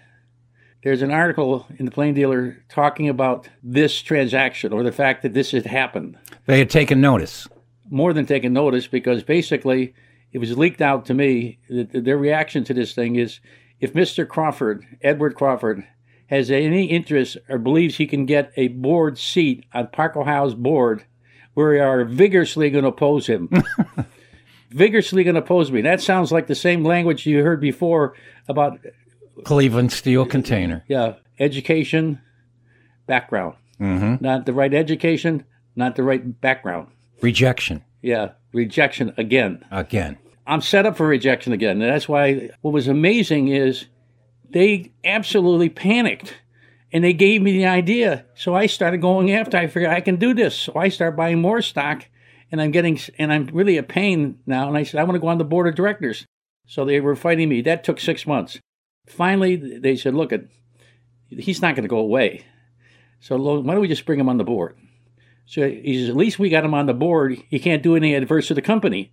there's 0.83 1.01
an 1.01 1.11
article 1.11 1.67
in 1.77 1.85
the 1.85 1.91
Plain 1.91 2.13
Dealer 2.13 2.57
talking 2.69 3.07
about 3.09 3.49
this 3.63 4.01
transaction 4.01 4.73
or 4.73 4.83
the 4.83 4.91
fact 4.91 5.21
that 5.23 5.33
this 5.33 5.51
had 5.51 5.65
happened. 5.65 6.17
They 6.45 6.59
had 6.59 6.69
taken 6.69 6.99
notice. 7.01 7.47
More 7.89 8.13
than 8.13 8.25
taken 8.25 8.53
notice 8.53 8.87
because 8.87 9.23
basically 9.23 9.93
it 10.31 10.37
was 10.39 10.57
leaked 10.57 10.81
out 10.81 11.05
to 11.07 11.13
me 11.13 11.59
that 11.69 12.03
their 12.05 12.17
reaction 12.17 12.63
to 12.65 12.73
this 12.73 12.93
thing 12.93 13.15
is 13.15 13.39
if 13.79 13.93
Mr. 13.93 14.27
Crawford, 14.27 14.85
Edward 15.01 15.35
Crawford, 15.35 15.85
has 16.27 16.51
any 16.51 16.85
interest 16.85 17.37
or 17.47 17.57
believes 17.57 17.95
he 17.97 18.05
can 18.05 18.25
get 18.25 18.51
a 18.55 18.67
board 18.67 19.17
seat 19.17 19.65
on 19.73 19.87
Park 19.87 20.15
Ohio's 20.15 20.53
board, 20.53 21.03
we 21.67 21.79
are 21.79 22.05
vigorously 22.05 22.69
going 22.69 22.83
to 22.83 22.89
oppose 22.89 23.27
him. 23.27 23.49
vigorously 24.69 25.23
going 25.23 25.35
to 25.35 25.41
oppose 25.41 25.71
me. 25.71 25.81
That 25.81 26.01
sounds 26.01 26.31
like 26.31 26.47
the 26.47 26.55
same 26.55 26.83
language 26.83 27.25
you 27.25 27.43
heard 27.43 27.59
before 27.59 28.13
about 28.47 28.79
Cleveland 29.43 29.91
Steel 29.91 30.25
Container. 30.25 30.83
yeah, 30.87 31.15
education, 31.39 32.21
background. 33.07 33.55
Mm-hmm. 33.79 34.23
Not 34.23 34.45
the 34.45 34.53
right 34.53 34.73
education, 34.73 35.45
not 35.75 35.95
the 35.95 36.03
right 36.03 36.39
background. 36.41 36.87
Rejection. 37.21 37.83
Yeah, 38.01 38.31
rejection 38.53 39.13
again. 39.17 39.63
Again. 39.71 40.17
I'm 40.47 40.61
set 40.61 40.85
up 40.85 40.97
for 40.97 41.07
rejection 41.07 41.53
again. 41.53 41.81
And 41.81 41.91
that's 41.91 42.09
why 42.09 42.49
what 42.61 42.73
was 42.73 42.87
amazing 42.87 43.49
is 43.49 43.85
they 44.49 44.91
absolutely 45.03 45.69
panicked 45.69 46.35
and 46.91 47.03
they 47.03 47.13
gave 47.13 47.41
me 47.41 47.53
the 47.53 47.65
idea. 47.65 48.25
So 48.35 48.55
I 48.55 48.65
started 48.65 49.01
going 49.01 49.31
after. 49.31 49.57
I 49.57 49.67
figured 49.67 49.91
I 49.91 50.01
can 50.01 50.15
do 50.15 50.33
this. 50.33 50.55
So 50.55 50.73
I 50.75 50.89
start 50.89 51.15
buying 51.15 51.39
more 51.39 51.61
stock 51.61 52.05
and 52.51 52.61
I'm 52.61 52.71
getting, 52.71 52.99
and 53.17 53.31
I'm 53.31 53.47
really 53.53 53.77
a 53.77 53.83
pain 53.83 54.39
now. 54.45 54.67
And 54.67 54.77
I 54.77 54.83
said, 54.83 54.99
I 54.99 55.03
want 55.03 55.15
to 55.15 55.19
go 55.19 55.27
on 55.27 55.37
the 55.37 55.43
board 55.43 55.67
of 55.67 55.75
directors. 55.75 56.25
So 56.67 56.85
they 56.85 56.99
were 56.99 57.15
fighting 57.15 57.49
me. 57.49 57.61
That 57.61 57.83
took 57.83 57.99
six 57.99 58.25
months. 58.25 58.59
Finally, 59.07 59.79
they 59.79 59.95
said, 59.95 60.13
look, 60.13 60.31
he's 61.29 61.61
not 61.61 61.75
going 61.75 61.83
to 61.83 61.89
go 61.89 61.99
away. 61.99 62.45
So 63.19 63.37
why 63.37 63.73
don't 63.73 63.81
we 63.81 63.87
just 63.87 64.05
bring 64.05 64.19
him 64.19 64.29
on 64.29 64.37
the 64.37 64.43
board? 64.43 64.77
So 65.45 65.67
he 65.67 65.99
says, 65.99 66.09
at 66.09 66.15
least 66.15 66.37
we 66.37 66.49
got 66.49 66.63
him 66.63 66.75
on 66.75 66.85
the 66.85 66.93
board. 66.93 67.41
He 67.49 67.59
can't 67.59 67.83
do 67.83 67.95
any 67.95 68.13
adverse 68.13 68.47
to 68.47 68.53
the 68.53 68.61
company. 68.61 69.11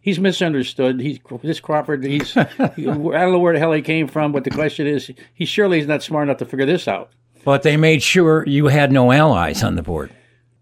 He's 0.00 0.18
misunderstood. 0.18 1.00
He's 1.00 1.18
this 1.42 1.60
Crawford. 1.60 2.04
He's 2.04 2.32
he, 2.34 2.40
I 2.40 2.94
don't 2.94 3.32
know 3.32 3.38
where 3.38 3.52
the 3.52 3.58
hell 3.58 3.72
he 3.72 3.82
came 3.82 4.08
from, 4.08 4.32
but 4.32 4.44
the 4.44 4.50
question 4.50 4.86
is, 4.86 5.10
he 5.34 5.44
surely 5.44 5.78
is 5.78 5.86
not 5.86 6.02
smart 6.02 6.28
enough 6.28 6.38
to 6.38 6.46
figure 6.46 6.66
this 6.66 6.88
out. 6.88 7.10
But 7.44 7.62
they 7.62 7.76
made 7.76 8.02
sure 8.02 8.46
you 8.46 8.66
had 8.66 8.92
no 8.92 9.12
allies 9.12 9.62
on 9.62 9.76
the 9.76 9.82
board. 9.82 10.10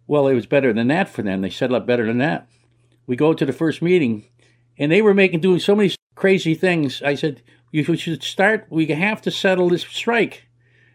Well, 0.06 0.26
it 0.26 0.34
was 0.34 0.46
better 0.46 0.72
than 0.72 0.88
that 0.88 1.08
for 1.08 1.22
them. 1.22 1.42
They 1.42 1.50
set 1.50 1.72
up 1.72 1.86
better 1.86 2.06
than 2.06 2.18
that. 2.18 2.48
We 3.06 3.16
go 3.16 3.32
to 3.32 3.46
the 3.46 3.52
first 3.52 3.82
meeting, 3.82 4.24
and 4.78 4.90
they 4.90 5.02
were 5.02 5.14
making 5.14 5.40
doing 5.40 5.60
so 5.60 5.74
many 5.74 5.94
crazy 6.14 6.54
things. 6.54 7.02
I 7.02 7.14
said, 7.14 7.42
"You 7.70 7.84
should 7.96 8.22
start. 8.22 8.66
We 8.70 8.86
have 8.86 9.22
to 9.22 9.30
settle 9.30 9.68
this 9.68 9.82
strike. 9.82 10.46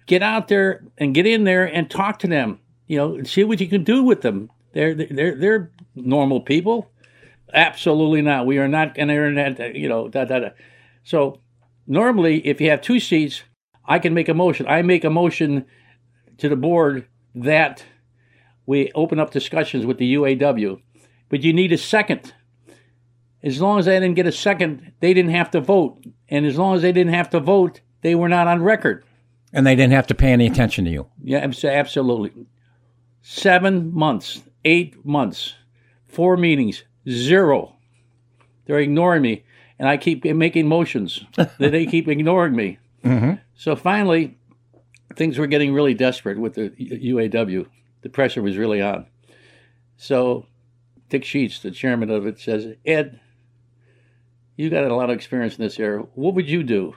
Get 0.05 0.21
out 0.21 0.47
there 0.47 0.83
and 0.97 1.13
get 1.13 1.25
in 1.25 1.43
there 1.43 1.65
and 1.65 1.89
talk 1.89 2.19
to 2.19 2.27
them. 2.27 2.59
You 2.87 2.97
know, 2.97 3.15
and 3.15 3.27
see 3.27 3.43
what 3.43 3.61
you 3.61 3.67
can 3.67 3.83
do 3.83 4.03
with 4.03 4.21
them. 4.21 4.51
They're 4.73 4.93
they're 4.93 5.35
they're 5.35 5.71
normal 5.95 6.41
people. 6.41 6.89
Absolutely 7.53 8.21
not. 8.21 8.45
We 8.45 8.57
are 8.57 8.67
not 8.67 8.97
an 8.97 9.09
internet. 9.09 9.75
You 9.75 9.87
know, 9.87 10.07
da 10.07 10.25
da 10.25 10.39
da. 10.39 10.49
So 11.03 11.39
normally, 11.85 12.45
if 12.47 12.59
you 12.59 12.69
have 12.69 12.81
two 12.81 12.99
seats, 12.99 13.43
I 13.85 13.99
can 13.99 14.13
make 14.13 14.29
a 14.29 14.33
motion. 14.33 14.65
I 14.67 14.81
make 14.81 15.03
a 15.03 15.09
motion 15.09 15.65
to 16.37 16.49
the 16.49 16.55
board 16.55 17.07
that 17.35 17.83
we 18.65 18.91
open 18.95 19.19
up 19.19 19.31
discussions 19.31 19.85
with 19.85 19.97
the 19.97 20.15
UAW, 20.15 20.81
but 21.29 21.43
you 21.43 21.53
need 21.53 21.71
a 21.71 21.77
second. 21.77 22.33
As 23.43 23.61
long 23.61 23.77
as 23.77 23.87
I 23.87 23.93
didn't 23.93 24.13
get 24.13 24.25
a 24.25 24.31
second, 24.31 24.93
they 25.01 25.13
didn't 25.13 25.31
have 25.31 25.51
to 25.51 25.59
vote. 25.59 26.05
And 26.29 26.45
as 26.45 26.57
long 26.57 26.75
as 26.75 26.81
they 26.81 26.93
didn't 26.93 27.13
have 27.13 27.29
to 27.31 27.41
vote, 27.41 27.81
they 28.01 28.15
were 28.15 28.29
not 28.29 28.47
on 28.47 28.63
record. 28.63 29.03
And 29.51 29.67
they 29.67 29.75
didn't 29.75 29.93
have 29.93 30.07
to 30.07 30.15
pay 30.15 30.31
any 30.31 30.47
attention 30.47 30.85
to 30.85 30.91
you. 30.91 31.07
Yeah, 31.21 31.45
absolutely. 31.63 32.31
Seven 33.21 33.93
months, 33.93 34.43
eight 34.63 35.05
months, 35.05 35.55
four 36.05 36.37
meetings, 36.37 36.83
zero. 37.07 37.75
They're 38.65 38.79
ignoring 38.79 39.21
me, 39.21 39.43
and 39.79 39.87
I 39.87 39.97
keep 39.97 40.23
making 40.25 40.67
motions 40.67 41.23
that 41.35 41.57
they 41.57 41.85
keep 41.85 42.07
ignoring 42.07 42.55
me. 42.55 42.79
Mhm. 43.03 43.39
So 43.55 43.75
finally, 43.75 44.37
things 45.15 45.37
were 45.37 45.47
getting 45.47 45.73
really 45.73 45.93
desperate 45.93 46.39
with 46.39 46.55
the 46.55 46.69
UAW. 46.69 47.65
The 48.01 48.09
pressure 48.09 48.41
was 48.41 48.57
really 48.57 48.81
on. 48.81 49.05
So 49.97 50.47
Dick 51.09 51.23
Sheets, 51.23 51.59
the 51.59 51.71
chairman 51.71 52.09
of 52.09 52.25
it, 52.25 52.39
says, 52.39 52.75
Ed, 52.85 53.19
you 54.55 54.69
got 54.69 54.85
a 54.85 54.95
lot 54.95 55.09
of 55.09 55.15
experience 55.15 55.57
in 55.57 55.63
this 55.63 55.79
area. 55.79 56.05
What 56.15 56.35
would 56.35 56.49
you 56.49 56.63
do? 56.63 56.95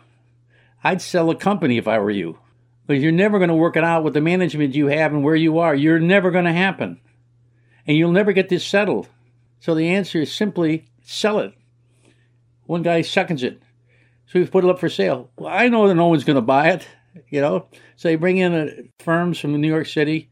I'd 0.83 1.03
sell 1.03 1.31
a 1.31 1.37
company 1.37 1.79
if 1.79 1.89
I 1.89 1.99
were 1.99 2.11
you. 2.11 2.39
Because 2.87 3.03
you're 3.03 3.13
never 3.13 3.39
going 3.39 3.49
to 3.49 3.55
work 3.55 3.77
it 3.77 3.83
out 3.83 4.05
with 4.05 4.15
the 4.15 4.21
management 4.21 4.75
you 4.77 4.87
have 4.87 5.13
and 5.13 5.25
where 5.25 5.35
you 5.35 5.59
are. 5.59 5.75
You're 5.75 5.99
never 5.99 6.31
going 6.31 6.45
to 6.45 6.53
happen. 6.53 7.01
And 7.87 7.97
you'll 7.97 8.13
never 8.13 8.33
get 8.33 8.49
this 8.49 8.65
settled. 8.65 9.09
So 9.61 9.75
the 9.75 9.89
answer 9.89 10.21
is 10.21 10.33
simply 10.33 10.87
sell 11.03 11.39
it. 11.41 11.53
One 12.65 12.83
guy 12.83 13.03
seconds 13.03 13.43
it. 13.43 13.61
So 14.27 14.41
we 14.41 14.47
put 14.47 14.65
it 14.65 14.71
up 14.71 14.81
for 14.81 14.89
sale. 14.89 15.31
Well, 15.39 15.53
I 15.53 15.69
know 15.69 15.87
that 15.89 15.95
no 15.95 16.09
one's 16.09 16.25
going 16.25 16.35
to 16.37 16.43
buy 16.43 16.71
it, 16.71 16.87
you 17.29 17.41
know. 17.41 17.67
So 17.97 18.09
they 18.09 18.17
bring 18.17 18.39
in 18.39 18.53
uh, 18.53 18.71
firms 18.99 19.39
from 19.39 19.59
New 19.61 19.69
York 19.69 19.87
City, 19.87 20.31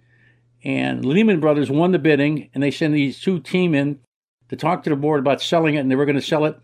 and 0.64 1.04
Lehman 1.04 1.40
Brothers 1.40 1.71
won 1.71 1.93
the 1.93 1.99
bidding, 1.99 2.50
and 2.54 2.62
they 2.62 2.71
send 2.73 2.95
these 2.95 3.21
two 3.21 3.38
team 3.38 3.75
in 3.75 4.00
to 4.49 4.57
talk 4.57 4.83
to 4.83 4.90
the 4.90 4.97
board 4.97 5.21
about 5.21 5.40
selling 5.40 5.75
it, 5.75 5.78
and 5.78 5.90
they 5.90 5.95
were 5.97 6.07
going 6.07 6.16
to 6.16 6.23
sell 6.23 6.45
it 6.45 6.59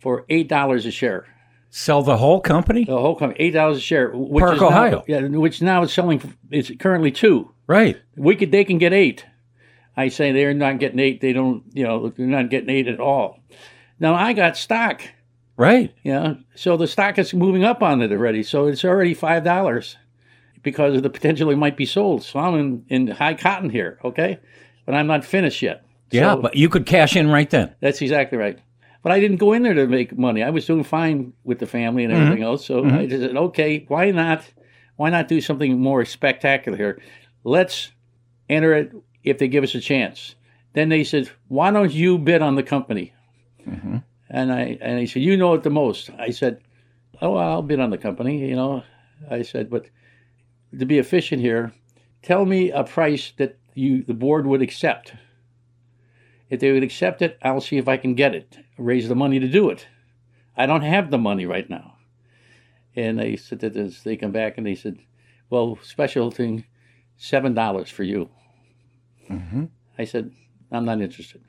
for 0.00 0.24
eight 0.28 0.48
dollars 0.48 0.86
a 0.86 0.90
share. 0.90 1.26
Sell 1.72 2.02
the 2.02 2.16
whole 2.16 2.40
company? 2.40 2.84
The 2.84 2.98
whole 2.98 3.14
company, 3.14 3.40
eight 3.40 3.52
dollars 3.52 3.76
a 3.76 3.80
share. 3.80 4.10
Which 4.10 4.42
Park, 4.42 4.54
is 4.56 4.60
now- 4.60 4.66
Ohio. 4.66 5.04
yeah, 5.06 5.20
which 5.20 5.62
now 5.62 5.82
is 5.84 5.92
selling. 5.92 6.34
It's 6.50 6.72
currently 6.80 7.12
two. 7.12 7.52
Right. 7.68 7.96
We 8.16 8.34
could, 8.34 8.50
they 8.50 8.64
can 8.64 8.78
get 8.78 8.92
eight. 8.92 9.24
I 9.96 10.08
say 10.08 10.32
they're 10.32 10.54
not 10.54 10.78
getting 10.78 10.98
eight. 10.98 11.20
They 11.20 11.32
don't, 11.32 11.64
you 11.72 11.84
know, 11.84 12.08
they're 12.10 12.26
not 12.26 12.50
getting 12.50 12.70
eight 12.70 12.88
at 12.88 13.00
all. 13.00 13.40
Now 13.98 14.14
I 14.14 14.32
got 14.32 14.56
stock. 14.56 15.02
Right. 15.56 15.94
You 16.02 16.12
know, 16.12 16.38
so 16.54 16.76
the 16.76 16.86
stock 16.86 17.18
is 17.18 17.34
moving 17.34 17.64
up 17.64 17.82
on 17.82 18.00
it 18.00 18.12
already. 18.12 18.42
So 18.42 18.66
it's 18.66 18.84
already 18.84 19.12
five 19.12 19.44
dollars 19.44 19.96
because 20.62 20.96
of 20.96 21.02
the 21.02 21.10
potential 21.10 21.50
it 21.50 21.56
might 21.56 21.76
be 21.76 21.86
sold. 21.86 22.22
So 22.22 22.38
I'm 22.38 22.54
in, 22.54 22.84
in 22.88 23.06
high 23.08 23.34
cotton 23.34 23.70
here, 23.70 23.98
okay? 24.04 24.38
But 24.86 24.94
I'm 24.94 25.06
not 25.06 25.24
finished 25.24 25.62
yet. 25.62 25.84
Yeah, 26.10 26.34
So 26.34 26.42
but 26.42 26.56
you 26.56 26.68
could 26.68 26.86
cash 26.86 27.16
in 27.16 27.28
right 27.28 27.48
then. 27.48 27.74
that's 27.80 28.02
exactly 28.02 28.38
right. 28.38 28.58
But 29.02 29.12
I 29.12 29.20
didn't 29.20 29.38
go 29.38 29.52
in 29.54 29.62
there 29.62 29.74
to 29.74 29.86
make 29.86 30.16
money. 30.18 30.42
I 30.42 30.50
was 30.50 30.66
doing 30.66 30.84
fine 30.84 31.32
with 31.44 31.58
the 31.58 31.66
family 31.66 32.04
and 32.04 32.12
mm-hmm. 32.12 32.22
everything 32.22 32.42
else. 32.44 32.66
So 32.66 32.82
mm-hmm. 32.82 32.96
I 32.96 33.06
just 33.06 33.22
said, 33.22 33.36
okay, 33.36 33.84
why 33.88 34.10
not? 34.10 34.44
Why 34.96 35.08
not 35.08 35.28
do 35.28 35.40
something 35.40 35.80
more 35.80 36.04
spectacular 36.04 36.76
here? 36.76 37.00
Let's 37.42 37.92
enter 38.50 38.74
it 38.74 38.92
if 39.24 39.38
they 39.38 39.48
give 39.48 39.64
us 39.64 39.74
a 39.74 39.80
chance. 39.80 40.34
Then 40.72 40.88
they 40.88 41.04
said, 41.04 41.30
why 41.48 41.70
don't 41.70 41.92
you 41.92 42.18
bid 42.18 42.42
on 42.42 42.54
the 42.54 42.62
company? 42.62 43.12
Mm-hmm. 43.66 43.98
And 44.30 44.52
I 44.52 44.78
and 44.80 44.98
he 45.00 45.06
said, 45.06 45.22
you 45.22 45.36
know 45.36 45.54
it 45.54 45.62
the 45.62 45.70
most. 45.70 46.10
I 46.18 46.30
said, 46.30 46.60
oh, 47.20 47.34
I'll 47.34 47.62
bid 47.62 47.80
on 47.80 47.90
the 47.90 47.98
company. 47.98 48.48
You 48.48 48.54
know, 48.56 48.82
I 49.28 49.42
said, 49.42 49.68
but 49.68 49.86
to 50.78 50.86
be 50.86 50.98
efficient 50.98 51.42
here, 51.42 51.72
tell 52.22 52.44
me 52.46 52.70
a 52.70 52.84
price 52.84 53.32
that 53.38 53.58
you 53.74 54.04
the 54.04 54.14
board 54.14 54.46
would 54.46 54.62
accept. 54.62 55.14
If 56.48 56.60
they 56.60 56.72
would 56.72 56.82
accept 56.82 57.22
it, 57.22 57.38
I'll 57.42 57.60
see 57.60 57.76
if 57.76 57.88
I 57.88 57.96
can 57.96 58.14
get 58.14 58.34
it. 58.34 58.58
Raise 58.78 59.08
the 59.08 59.14
money 59.14 59.38
to 59.38 59.48
do 59.48 59.70
it. 59.70 59.86
I 60.56 60.66
don't 60.66 60.82
have 60.82 61.10
the 61.10 61.18
money 61.18 61.46
right 61.46 61.68
now. 61.68 61.96
And 62.96 63.18
they 63.18 63.36
said 63.36 63.60
that 63.60 63.74
this, 63.74 64.02
they 64.02 64.16
come 64.16 64.32
back 64.32 64.58
and 64.58 64.66
they 64.66 64.74
said, 64.74 64.98
"Well, 65.48 65.78
special 65.82 66.30
thing, 66.30 66.64
seven 67.16 67.54
dollars 67.54 67.90
for 67.90 68.04
you." 68.04 68.30
I 69.98 70.04
said, 70.04 70.30
"I'm 70.72 70.84
not 70.84 71.00
interested." 71.00 71.40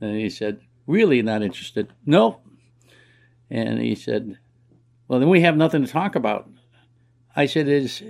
And 0.00 0.16
he 0.16 0.30
said, 0.30 0.60
"Really 0.86 1.22
not 1.22 1.42
interested?" 1.42 1.88
No. 2.06 2.38
And 3.50 3.80
he 3.80 3.94
said, 3.94 4.38
"Well, 5.06 5.20
then 5.20 5.28
we 5.28 5.40
have 5.40 5.56
nothing 5.56 5.84
to 5.84 5.90
talk 5.90 6.14
about." 6.14 6.48
I 7.36 7.46
said, 7.46 7.68
"Is 7.68 8.02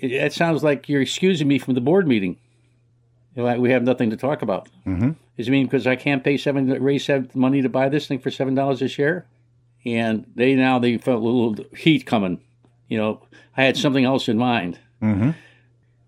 it 0.00 0.32
sounds 0.32 0.62
like 0.62 0.88
you're 0.88 1.02
excusing 1.02 1.48
me 1.48 1.58
from 1.58 1.74
the 1.74 1.80
board 1.80 2.06
meeting? 2.06 2.36
We 3.34 3.70
have 3.70 3.82
nothing 3.84 4.10
to 4.10 4.16
talk 4.16 4.42
about." 4.42 4.68
Mhm. 4.86 5.16
Does 5.36 5.48
it 5.48 5.50
mean 5.52 5.66
because 5.66 5.86
I 5.86 5.96
can't 5.96 6.24
pay 6.24 6.36
seven 6.36 6.68
raise 6.82 7.04
seven 7.04 7.30
money 7.34 7.62
to 7.62 7.68
buy 7.68 7.88
this 7.88 8.06
thing 8.08 8.18
for 8.18 8.30
seven 8.30 8.54
dollars 8.54 8.82
a 8.82 8.88
share? 8.88 9.26
And 9.84 10.26
they 10.34 10.54
now 10.54 10.78
they 10.78 10.98
felt 10.98 11.22
a 11.22 11.24
little 11.24 11.64
heat 11.76 12.04
coming. 12.04 12.40
You 12.88 12.98
know, 12.98 13.22
I 13.56 13.64
had 13.64 13.76
something 13.76 14.04
else 14.04 14.28
in 14.28 14.38
mind. 14.38 14.78
Mm-hmm. 15.02 15.30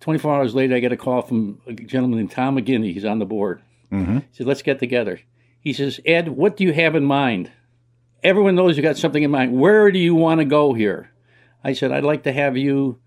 24 0.00 0.34
hours 0.34 0.54
later, 0.54 0.74
I 0.74 0.80
get 0.80 0.92
a 0.92 0.96
call 0.96 1.22
from 1.22 1.60
a 1.66 1.72
gentleman 1.72 2.18
named 2.18 2.30
Tom 2.30 2.56
McGinney. 2.56 2.92
He's 2.92 3.04
on 3.04 3.18
the 3.18 3.26
board. 3.26 3.62
Mm-hmm. 3.92 4.18
He 4.18 4.26
said, 4.32 4.46
let's 4.46 4.62
get 4.62 4.78
together. 4.78 5.20
He 5.60 5.72
says, 5.72 6.00
Ed, 6.06 6.28
what 6.28 6.56
do 6.56 6.64
you 6.64 6.72
have 6.72 6.94
in 6.94 7.04
mind? 7.04 7.50
Everyone 8.22 8.54
knows 8.54 8.76
you 8.76 8.82
got 8.82 8.96
something 8.96 9.22
in 9.22 9.30
mind. 9.30 9.52
Where 9.52 9.90
do 9.90 9.98
you 9.98 10.14
want 10.14 10.40
to 10.40 10.44
go 10.44 10.72
here? 10.72 11.10
I 11.62 11.74
said, 11.74 11.92
I'd 11.92 12.04
like 12.04 12.22
to 12.22 12.32
have 12.32 12.56
you, 12.56 12.98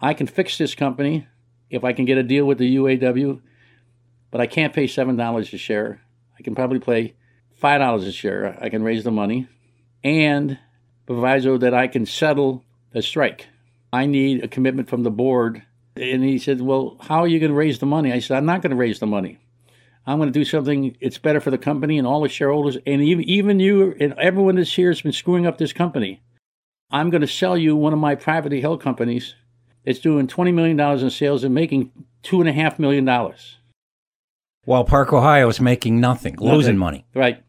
I 0.00 0.14
can 0.14 0.26
fix 0.26 0.58
this 0.58 0.74
company 0.74 1.26
if 1.70 1.82
I 1.84 1.92
can 1.92 2.04
get 2.04 2.18
a 2.18 2.22
deal 2.22 2.44
with 2.44 2.58
the 2.58 2.76
UAW, 2.76 3.40
but 4.30 4.40
I 4.40 4.46
can't 4.46 4.72
pay 4.72 4.84
$7 4.84 5.52
a 5.52 5.58
share. 5.58 6.00
I 6.38 6.42
can 6.42 6.54
probably 6.54 6.78
pay 6.78 7.14
$5 7.60 8.06
a 8.06 8.12
share. 8.12 8.56
I 8.60 8.68
can 8.68 8.82
raise 8.82 9.02
the 9.02 9.10
money 9.10 9.48
and 10.04 10.58
proviso 11.06 11.58
that 11.58 11.74
I 11.74 11.88
can 11.88 12.06
settle 12.06 12.64
the 12.92 13.02
strike. 13.02 13.46
I 13.92 14.06
need 14.06 14.44
a 14.44 14.48
commitment 14.48 14.88
from 14.88 15.02
the 15.02 15.10
board. 15.10 15.64
And 15.96 16.22
he 16.22 16.38
said, 16.38 16.60
Well, 16.60 16.96
how 17.00 17.20
are 17.20 17.26
you 17.26 17.38
going 17.38 17.52
to 17.52 17.56
raise 17.56 17.78
the 17.78 17.86
money? 17.86 18.12
I 18.12 18.20
said, 18.20 18.36
I'm 18.36 18.46
not 18.46 18.62
going 18.62 18.70
to 18.70 18.76
raise 18.76 18.98
the 18.98 19.06
money. 19.06 19.38
I'm 20.06 20.18
going 20.18 20.32
to 20.32 20.38
do 20.38 20.44
something. 20.44 20.96
It's 21.00 21.18
better 21.18 21.40
for 21.40 21.50
the 21.50 21.58
company 21.58 21.98
and 21.98 22.06
all 22.06 22.22
the 22.22 22.28
shareholders, 22.28 22.76
and 22.86 23.02
even 23.02 23.24
even 23.24 23.60
you 23.60 23.96
and 23.98 24.12
everyone 24.14 24.56
that's 24.56 24.72
here 24.72 24.90
has 24.90 25.00
been 25.00 25.12
screwing 25.12 25.46
up 25.46 25.58
this 25.58 25.72
company. 25.72 26.22
I'm 26.90 27.10
going 27.10 27.22
to 27.22 27.26
sell 27.26 27.58
you 27.58 27.74
one 27.74 27.92
of 27.92 27.98
my 27.98 28.14
privately 28.14 28.60
held 28.60 28.80
companies. 28.80 29.34
It's 29.84 29.98
doing 29.98 30.28
twenty 30.28 30.52
million 30.52 30.76
dollars 30.76 31.02
in 31.02 31.10
sales 31.10 31.42
and 31.42 31.54
making 31.54 31.90
two 32.22 32.40
and 32.40 32.48
a 32.48 32.52
half 32.52 32.78
million 32.78 33.04
dollars. 33.04 33.56
While 34.64 34.84
Park 34.84 35.12
Ohio 35.12 35.48
is 35.48 35.60
making 35.60 36.00
nothing, 36.00 36.36
losing 36.38 36.76
money. 36.76 37.04
Right. 37.14 37.42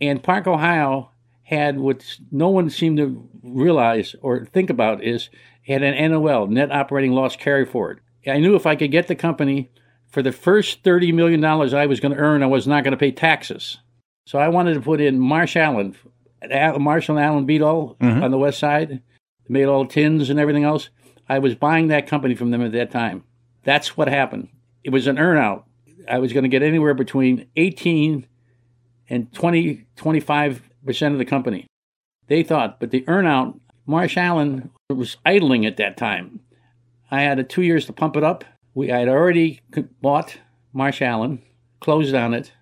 And 0.00 0.22
Park 0.22 0.46
Ohio 0.46 1.10
had 1.42 1.78
what 1.78 2.04
no 2.30 2.48
one 2.48 2.70
seemed 2.70 2.98
to 2.98 3.28
realize 3.54 4.14
or 4.22 4.44
think 4.46 4.70
about 4.70 5.02
is 5.02 5.30
had 5.62 5.82
an 5.82 6.10
NOL, 6.12 6.46
net 6.46 6.72
operating 6.72 7.12
loss 7.12 7.36
carry 7.36 7.64
forward. 7.64 8.00
I 8.26 8.38
knew 8.38 8.54
if 8.54 8.66
I 8.66 8.76
could 8.76 8.90
get 8.90 9.06
the 9.06 9.14
company 9.14 9.70
for 10.08 10.22
the 10.22 10.32
first 10.32 10.82
$30 10.82 11.12
million 11.14 11.44
I 11.44 11.86
was 11.86 12.00
going 12.00 12.14
to 12.14 12.20
earn, 12.20 12.42
I 12.42 12.46
was 12.46 12.66
not 12.66 12.84
going 12.84 12.92
to 12.92 12.98
pay 12.98 13.12
taxes. 13.12 13.78
So 14.26 14.38
I 14.38 14.48
wanted 14.48 14.74
to 14.74 14.80
put 14.80 15.00
in 15.00 15.18
Marsh 15.18 15.56
Allen. 15.56 15.96
Marshall 16.78 17.18
Allen 17.18 17.46
beat 17.46 17.62
all 17.62 17.96
mm-hmm. 18.00 18.22
on 18.22 18.30
the 18.30 18.38
west 18.38 18.58
side, 18.58 19.02
made 19.48 19.66
all 19.66 19.86
tins 19.86 20.30
and 20.30 20.38
everything 20.38 20.64
else. 20.64 20.90
I 21.28 21.38
was 21.38 21.54
buying 21.54 21.88
that 21.88 22.06
company 22.06 22.34
from 22.34 22.50
them 22.50 22.62
at 22.62 22.72
that 22.72 22.90
time. 22.90 23.24
That's 23.64 23.96
what 23.96 24.08
happened. 24.08 24.48
It 24.84 24.90
was 24.90 25.06
an 25.06 25.16
earnout. 25.16 25.64
I 26.08 26.18
was 26.18 26.32
going 26.32 26.44
to 26.44 26.48
get 26.48 26.62
anywhere 26.62 26.94
between 26.94 27.48
18 27.56 28.26
and 29.10 29.32
20, 29.32 29.86
25% 29.96 31.12
of 31.12 31.18
the 31.18 31.24
company. 31.24 31.66
They 32.28 32.42
thought, 32.42 32.78
but 32.78 32.90
the 32.90 33.02
earnout, 33.02 33.58
Marsh 33.86 34.16
Allen 34.16 34.70
was 34.90 35.16
idling 35.24 35.66
at 35.66 35.78
that 35.78 35.96
time. 35.96 36.40
I 37.10 37.22
had 37.22 37.48
two 37.48 37.62
years 37.62 37.86
to 37.86 37.92
pump 37.92 38.16
it 38.16 38.22
up. 38.22 38.44
We 38.74 38.92
I 38.92 39.00
had 39.00 39.08
already 39.08 39.60
bought 40.00 40.38
Marsh 40.72 41.02
Allen, 41.02 41.42
closed 41.80 42.14
on 42.14 42.34
it, 42.34 42.52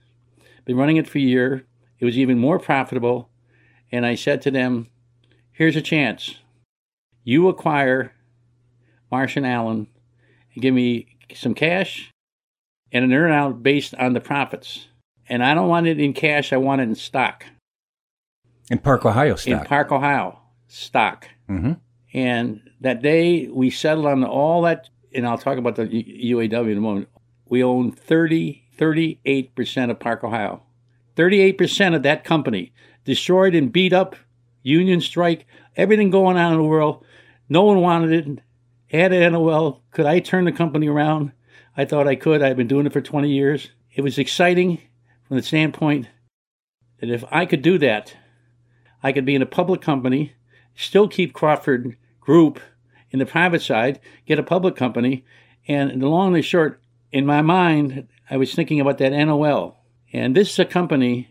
been 0.64 0.76
running 0.76 0.96
it 0.96 1.08
for 1.08 1.18
a 1.18 1.22
year. 1.22 1.66
It 1.98 2.04
was 2.04 2.16
even 2.16 2.38
more 2.38 2.58
profitable. 2.58 3.28
And 3.90 4.06
I 4.06 4.14
said 4.14 4.40
to 4.42 4.50
them, 4.50 4.88
here's 5.52 5.76
a 5.76 5.82
chance. 5.82 6.36
You 7.24 7.48
acquire 7.48 8.12
Marsh 9.10 9.36
and 9.36 9.46
Allen 9.46 9.88
and 10.54 10.62
give 10.62 10.74
me 10.74 11.16
some 11.34 11.54
cash 11.54 12.12
and 12.92 13.04
an 13.04 13.10
earnout 13.10 13.62
based 13.62 13.94
on 13.94 14.12
the 14.12 14.20
profits. 14.20 14.86
And 15.28 15.44
I 15.44 15.54
don't 15.54 15.68
want 15.68 15.88
it 15.88 15.98
in 15.98 16.12
cash, 16.12 16.52
I 16.52 16.56
want 16.56 16.80
it 16.80 16.84
in 16.84 16.94
stock. 16.94 17.44
In 18.70 18.78
Park 18.78 19.04
Ohio 19.06 19.36
stock. 19.36 19.62
In. 19.62 19.66
Park, 19.66 19.92
Ohio, 19.92 20.40
stock. 20.68 21.28
mm-hmm. 21.48 21.72
And 22.12 22.62
that 22.80 23.02
day 23.02 23.48
we 23.48 23.70
settled 23.70 24.06
on 24.06 24.24
all 24.24 24.62
that, 24.62 24.88
and 25.14 25.26
I'll 25.26 25.38
talk 25.38 25.58
about 25.58 25.76
the 25.76 25.86
UAW 25.86 26.72
in 26.72 26.78
a 26.78 26.80
moment. 26.80 27.08
We 27.48 27.62
own 27.62 27.92
30, 27.92 28.64
38% 28.78 29.90
of 29.90 29.98
Park, 29.98 30.24
Ohio. 30.24 30.62
38% 31.16 31.94
of 31.94 32.02
that 32.02 32.24
company 32.24 32.72
destroyed 33.04 33.54
and 33.54 33.72
beat 33.72 33.92
up, 33.92 34.16
union 34.62 35.00
strike, 35.00 35.46
everything 35.76 36.10
going 36.10 36.36
on 36.36 36.52
in 36.52 36.58
the 36.58 36.64
world. 36.64 37.04
No 37.48 37.62
one 37.62 37.80
wanted 37.80 38.12
it. 38.12 38.42
Had 38.88 39.12
an 39.12 39.32
NOL. 39.32 39.82
Could 39.92 40.06
I 40.06 40.20
turn 40.20 40.44
the 40.44 40.52
company 40.52 40.88
around? 40.88 41.32
I 41.76 41.84
thought 41.84 42.08
I 42.08 42.16
could. 42.16 42.42
I've 42.42 42.56
been 42.56 42.66
doing 42.66 42.86
it 42.86 42.92
for 42.92 43.00
20 43.00 43.28
years. 43.30 43.70
It 43.94 44.02
was 44.02 44.18
exciting 44.18 44.80
from 45.26 45.36
the 45.36 45.42
standpoint 45.42 46.08
that 47.00 47.10
if 47.10 47.24
I 47.30 47.46
could 47.46 47.62
do 47.62 47.78
that, 47.78 48.14
I 49.02 49.12
could 49.12 49.24
be 49.24 49.34
in 49.34 49.42
a 49.42 49.46
public 49.46 49.80
company, 49.80 50.32
still 50.74 51.08
keep 51.08 51.32
Crawford 51.32 51.96
Group 52.20 52.60
in 53.10 53.18
the 53.18 53.26
private 53.26 53.62
side, 53.62 54.00
get 54.26 54.38
a 54.38 54.42
public 54.42 54.74
company, 54.76 55.24
and 55.68 56.00
the 56.02 56.08
long 56.08 56.28
and 56.28 56.36
the 56.36 56.42
short, 56.42 56.80
in 57.12 57.24
my 57.26 57.40
mind, 57.42 58.08
I 58.30 58.36
was 58.36 58.54
thinking 58.54 58.80
about 58.80 58.98
that 58.98 59.12
NOL. 59.12 59.78
And 60.12 60.34
this 60.36 60.50
is 60.52 60.58
a 60.58 60.64
company 60.64 61.28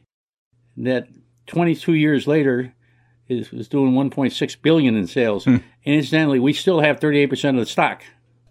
that 0.77 1.07
22 1.47 1.93
years 1.93 2.27
later 2.27 2.73
is, 3.27 3.51
is 3.51 3.67
doing 3.67 3.93
1.6 3.93 4.61
billion 4.61 4.95
in 4.95 5.07
sales. 5.07 5.45
And 5.47 5.63
incidentally, 5.83 6.39
we 6.39 6.53
still 6.53 6.79
have 6.81 6.99
38% 6.99 7.49
of 7.49 7.55
the 7.57 7.65
stock. 7.65 8.03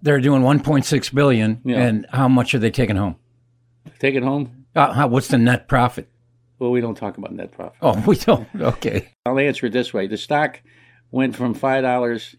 They're 0.03 0.20
doing 0.20 0.42
1.6 0.42 1.14
billion, 1.14 1.61
Yeah. 1.64 1.81
and 1.83 2.07
how 2.11 2.29
much 2.29 2.55
are 2.55 2.59
they 2.59 2.70
taking 2.70 2.96
home? 2.96 3.16
Take 3.98 4.14
it 4.14 4.22
home. 4.22 4.66
Uh, 4.74 4.92
how, 4.92 5.07
what's 5.07 5.29
the 5.29 5.38
net 5.38 5.66
profit? 5.68 6.09
Well, 6.58 6.70
we 6.70 6.80
don't 6.80 6.94
talk 6.94 7.18
about 7.18 7.32
net 7.32 7.52
profit. 7.52 7.76
Oh, 7.82 8.02
we 8.06 8.16
don't. 8.16 8.48
Okay. 8.58 9.08
I'll 9.26 9.38
answer 9.38 9.66
it 9.66 9.72
this 9.72 9.92
way: 9.92 10.06
the 10.06 10.16
stock 10.16 10.60
went 11.10 11.34
from 11.36 11.54
five 11.54 11.82
dollars 11.82 12.36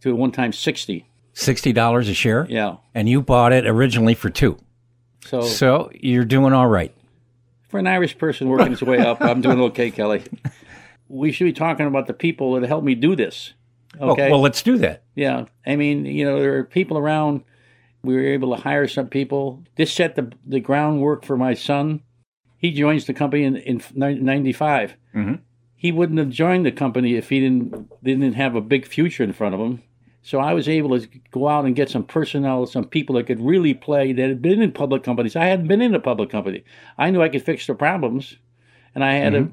to 0.00 0.14
one 0.14 0.32
time 0.32 0.52
sixty. 0.52 1.08
Sixty 1.32 1.72
dollars 1.72 2.08
a 2.08 2.14
share, 2.14 2.46
Yeah. 2.48 2.76
and 2.94 3.08
you 3.08 3.20
bought 3.20 3.52
it 3.52 3.66
originally 3.66 4.14
for 4.14 4.30
two. 4.30 4.56
So 5.24 5.40
So 5.42 5.90
you're 5.94 6.24
doing 6.24 6.52
all 6.52 6.68
right. 6.68 6.94
for 7.68 7.78
an 7.80 7.86
Irish 7.88 8.16
person 8.18 8.48
working 8.48 8.70
his 8.70 8.82
way 8.82 8.98
up, 8.98 9.20
I'm 9.20 9.40
doing 9.40 9.60
okay, 9.62 9.90
Kelly. 9.98 10.22
We 11.08 11.32
should 11.32 11.44
be 11.44 11.52
talking 11.52 11.86
about 11.86 12.06
the 12.06 12.12
people 12.14 12.52
that 12.60 12.66
helped 12.68 12.84
me 12.86 12.94
do 12.94 13.16
this. 13.16 13.52
Oh, 14.00 14.10
okay. 14.10 14.28
Oh, 14.28 14.32
well, 14.32 14.40
let's 14.40 14.62
do 14.62 14.76
that. 14.78 15.02
Yeah, 15.14 15.46
I 15.66 15.76
mean, 15.76 16.04
you 16.04 16.24
know, 16.24 16.40
there 16.40 16.56
are 16.58 16.64
people 16.64 16.98
around. 16.98 17.42
We 18.02 18.14
were 18.14 18.24
able 18.26 18.54
to 18.54 18.62
hire 18.62 18.86
some 18.86 19.08
people. 19.08 19.62
This 19.76 19.92
set 19.92 20.14
the 20.14 20.30
the 20.46 20.60
groundwork 20.60 21.24
for 21.24 21.36
my 21.36 21.54
son. 21.54 22.02
He 22.64 22.70
joins 22.70 23.04
the 23.04 23.12
company 23.12 23.44
in 23.44 23.56
in 23.56 23.82
'95. 23.94 24.96
Mhm. 25.14 25.40
He 25.76 25.92
wouldn't 25.92 26.18
have 26.18 26.30
joined 26.30 26.64
the 26.64 26.72
company 26.72 27.14
if 27.14 27.28
he 27.28 27.38
didn't 27.38 27.90
didn't 28.02 28.32
have 28.32 28.54
a 28.54 28.62
big 28.62 28.86
future 28.86 29.22
in 29.22 29.34
front 29.34 29.54
of 29.54 29.60
him. 29.60 29.82
So 30.22 30.40
I 30.40 30.54
was 30.54 30.66
able 30.66 30.98
to 30.98 31.06
go 31.30 31.46
out 31.46 31.66
and 31.66 31.76
get 31.76 31.90
some 31.90 32.04
personnel, 32.04 32.64
some 32.64 32.86
people 32.86 33.16
that 33.16 33.26
could 33.26 33.42
really 33.42 33.74
play 33.74 34.14
that 34.14 34.28
had 34.30 34.40
been 34.40 34.62
in 34.62 34.72
public 34.72 35.02
companies. 35.02 35.36
I 35.36 35.44
hadn't 35.44 35.66
been 35.68 35.82
in 35.82 35.94
a 35.94 36.00
public 36.00 36.30
company. 36.30 36.64
I 36.96 37.10
knew 37.10 37.20
I 37.20 37.28
could 37.28 37.42
fix 37.42 37.66
the 37.66 37.74
problems, 37.74 38.38
and 38.94 39.04
I 39.04 39.12
had 39.12 39.34
a, 39.34 39.50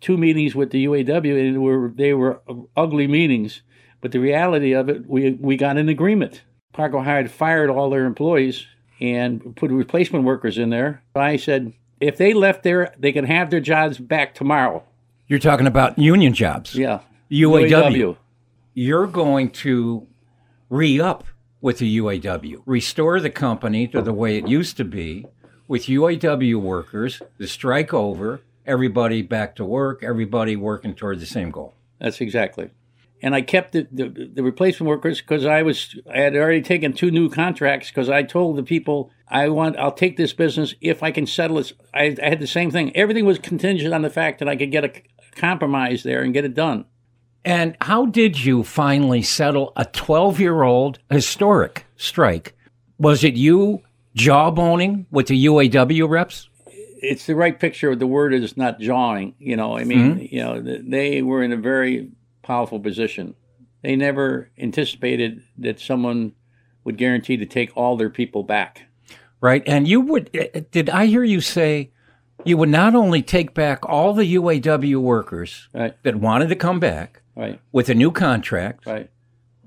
two 0.00 0.16
meetings 0.16 0.54
with 0.54 0.70
the 0.70 0.86
UAW, 0.86 1.36
and 1.36 1.62
were 1.62 1.92
they 1.94 2.14
were 2.14 2.40
ugly 2.74 3.06
meetings. 3.06 3.60
But 4.00 4.12
the 4.12 4.20
reality 4.20 4.72
of 4.72 4.88
it, 4.88 5.06
we 5.06 5.32
we 5.32 5.58
got 5.58 5.76
an 5.76 5.90
agreement. 5.90 6.44
Park 6.72 6.94
hired 6.94 7.30
fired 7.30 7.68
all 7.68 7.90
their 7.90 8.06
employees 8.06 8.66
and 9.02 9.54
put 9.54 9.70
replacement 9.70 10.24
workers 10.24 10.56
in 10.56 10.70
there. 10.70 11.02
I 11.14 11.36
said, 11.36 11.74
if 12.04 12.18
they 12.18 12.34
left 12.34 12.62
there, 12.62 12.94
they 12.98 13.12
can 13.12 13.24
have 13.24 13.50
their 13.50 13.60
jobs 13.60 13.98
back 13.98 14.34
tomorrow. 14.34 14.84
You're 15.26 15.38
talking 15.38 15.66
about 15.66 15.98
union 15.98 16.34
jobs. 16.34 16.74
Yeah. 16.74 17.00
UAW. 17.30 18.16
You're 18.74 19.06
going 19.06 19.50
to 19.50 20.06
re 20.68 21.00
up 21.00 21.24
with 21.62 21.78
the 21.78 21.98
UAW, 21.98 22.62
restore 22.66 23.20
the 23.20 23.30
company 23.30 23.88
to 23.88 24.02
the 24.02 24.12
way 24.12 24.36
it 24.36 24.46
used 24.46 24.76
to 24.76 24.84
be 24.84 25.26
with 25.66 25.84
UAW 25.84 26.56
workers, 26.56 27.22
the 27.38 27.46
strike 27.46 27.94
over, 27.94 28.42
everybody 28.66 29.22
back 29.22 29.56
to 29.56 29.64
work, 29.64 30.02
everybody 30.02 30.56
working 30.56 30.94
toward 30.94 31.20
the 31.20 31.26
same 31.26 31.50
goal. 31.50 31.72
That's 31.98 32.20
exactly. 32.20 32.68
And 33.22 33.34
I 33.34 33.40
kept 33.40 33.72
the, 33.72 33.86
the, 33.90 34.30
the 34.34 34.42
replacement 34.42 34.88
workers 34.88 35.20
because 35.20 35.46
I 35.46 35.62
was 35.62 35.98
I 36.12 36.18
had 36.18 36.36
already 36.36 36.60
taken 36.60 36.92
two 36.92 37.10
new 37.10 37.30
contracts 37.30 37.88
because 37.88 38.10
I 38.10 38.22
told 38.22 38.56
the 38.56 38.62
people 38.62 39.10
I 39.28 39.48
want 39.48 39.78
I'll 39.78 39.92
take 39.92 40.16
this 40.16 40.32
business 40.32 40.74
if 40.80 41.02
I 41.02 41.10
can 41.10 41.26
settle 41.26 41.58
it. 41.58 41.72
I, 41.94 42.16
I 42.22 42.28
had 42.28 42.40
the 42.40 42.46
same 42.46 42.70
thing. 42.70 42.94
Everything 42.94 43.24
was 43.24 43.38
contingent 43.38 43.94
on 43.94 44.02
the 44.02 44.10
fact 44.10 44.40
that 44.40 44.48
I 44.48 44.56
could 44.56 44.70
get 44.70 44.84
a 44.84 44.92
compromise 45.36 46.02
there 46.02 46.22
and 46.22 46.34
get 46.34 46.44
it 46.44 46.54
done. 46.54 46.84
And 47.44 47.76
how 47.80 48.06
did 48.06 48.42
you 48.42 48.62
finally 48.62 49.22
settle 49.22 49.72
a 49.76 49.84
12 49.84 50.40
year 50.40 50.62
old 50.62 50.98
historic 51.10 51.86
strike? 51.96 52.54
Was 52.98 53.22
it 53.22 53.34
you 53.34 53.82
jawboning 54.16 55.06
with 55.10 55.26
the 55.26 55.46
UAW 55.46 56.08
reps? 56.08 56.48
It's 56.66 57.26
the 57.26 57.34
right 57.34 57.58
picture. 57.58 57.94
The 57.94 58.06
word 58.06 58.32
is 58.32 58.56
not 58.56 58.80
jawing. 58.80 59.34
You 59.38 59.56
know, 59.56 59.76
I 59.76 59.84
mean, 59.84 60.14
mm-hmm. 60.14 60.34
you 60.34 60.42
know, 60.42 60.62
they 60.62 61.20
were 61.20 61.42
in 61.42 61.52
a 61.52 61.56
very 61.56 62.10
powerful 62.44 62.78
position. 62.78 63.34
They 63.82 63.96
never 63.96 64.50
anticipated 64.58 65.42
that 65.58 65.80
someone 65.80 66.32
would 66.84 66.96
guarantee 66.96 67.36
to 67.36 67.46
take 67.46 67.76
all 67.76 67.96
their 67.96 68.10
people 68.10 68.42
back. 68.42 68.82
Right. 69.40 69.62
And 69.66 69.86
you 69.86 70.00
would, 70.00 70.30
eh, 70.32 70.62
did 70.70 70.88
I 70.88 71.06
hear 71.06 71.24
you 71.24 71.40
say 71.40 71.90
you 72.44 72.56
would 72.56 72.68
not 72.68 72.94
only 72.94 73.22
take 73.22 73.54
back 73.54 73.88
all 73.88 74.12
the 74.12 74.34
UAW 74.34 74.96
workers 75.00 75.68
Right, 75.74 75.94
that 76.02 76.16
wanted 76.16 76.48
to 76.48 76.56
come 76.56 76.80
back 76.80 77.22
right, 77.36 77.60
with 77.72 77.88
a 77.88 77.94
new 77.94 78.10
contract, 78.10 78.86
right, 78.86 79.10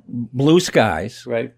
blue 0.08 0.60
skies, 0.60 1.26
right. 1.26 1.54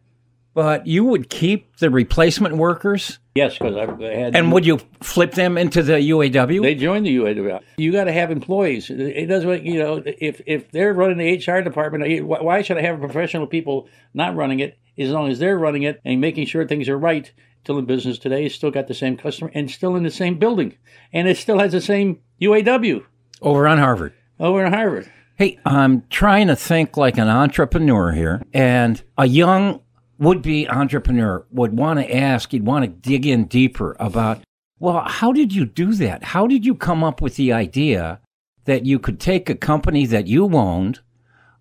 But 0.61 0.85
you 0.87 1.05
would 1.05 1.29
keep 1.29 1.77
the 1.77 1.89
replacement 1.89 2.57
workers, 2.57 3.19
Yes, 3.33 3.57
because 3.57 3.77
I 3.77 3.85
had. 4.13 4.35
and 4.35 4.51
would 4.51 4.65
you 4.65 4.79
flip 5.01 5.31
them 5.31 5.57
into 5.57 5.81
the 5.81 5.93
UAW? 5.93 6.61
They 6.61 6.75
joined 6.75 7.05
the 7.05 7.15
UAW. 7.15 7.61
You 7.77 7.93
got 7.93 8.03
to 8.05 8.11
have 8.11 8.29
employees. 8.29 8.89
It 8.89 9.27
doesn't, 9.27 9.63
you 9.63 9.79
know, 9.79 10.03
if 10.05 10.41
if 10.45 10.69
they're 10.71 10.93
running 10.93 11.17
the 11.17 11.37
HR 11.37 11.61
department, 11.61 12.25
why 12.25 12.41
why 12.41 12.61
should 12.61 12.77
I 12.77 12.81
have 12.81 12.99
professional 12.99 13.47
people 13.47 13.87
not 14.13 14.35
running 14.35 14.59
it? 14.59 14.77
As 14.97 15.11
long 15.11 15.29
as 15.31 15.39
they're 15.39 15.57
running 15.57 15.83
it 15.83 16.01
and 16.03 16.19
making 16.19 16.45
sure 16.47 16.67
things 16.67 16.89
are 16.89 16.97
right. 16.97 17.31
Still 17.63 17.77
in 17.77 17.85
business 17.85 18.19
today, 18.19 18.49
still 18.49 18.71
got 18.71 18.87
the 18.89 18.93
same 18.93 19.15
customer 19.15 19.51
and 19.53 19.71
still 19.71 19.95
in 19.95 20.03
the 20.03 20.11
same 20.11 20.37
building, 20.39 20.75
and 21.13 21.25
it 21.29 21.37
still 21.37 21.59
has 21.59 21.71
the 21.71 21.79
same 21.81 22.19
UAW 22.41 23.03
over 23.41 23.65
on 23.65 23.77
Harvard. 23.77 24.11
over 24.41 24.65
in 24.65 24.73
Harvard. 24.73 25.09
Hey, 25.35 25.57
I'm 25.65 26.03
trying 26.09 26.47
to 26.47 26.55
think 26.57 26.97
like 26.97 27.17
an 27.17 27.29
entrepreneur 27.29 28.11
here, 28.11 28.41
and 28.53 29.01
a 29.17 29.25
young 29.25 29.79
would 30.19 30.41
be 30.41 30.69
entrepreneur 30.69 31.45
would 31.49 31.75
want 31.75 31.99
to 31.99 32.15
ask, 32.15 32.51
he'd 32.51 32.65
want 32.65 32.83
to 32.83 33.09
dig 33.09 33.25
in 33.25 33.45
deeper 33.45 33.95
about, 33.99 34.41
well, 34.77 35.01
how 35.05 35.31
did 35.31 35.53
you 35.53 35.65
do 35.65 35.93
that? 35.93 36.23
How 36.23 36.45
did 36.45 36.65
you 36.65 36.75
come 36.75 37.03
up 37.03 37.21
with 37.21 37.37
the 37.37 37.53
idea 37.53 38.19
that 38.65 38.85
you 38.85 38.99
could 38.99 39.19
take 39.19 39.49
a 39.49 39.55
company 39.55 40.05
that 40.05 40.27
you 40.27 40.45
owned, 40.55 40.99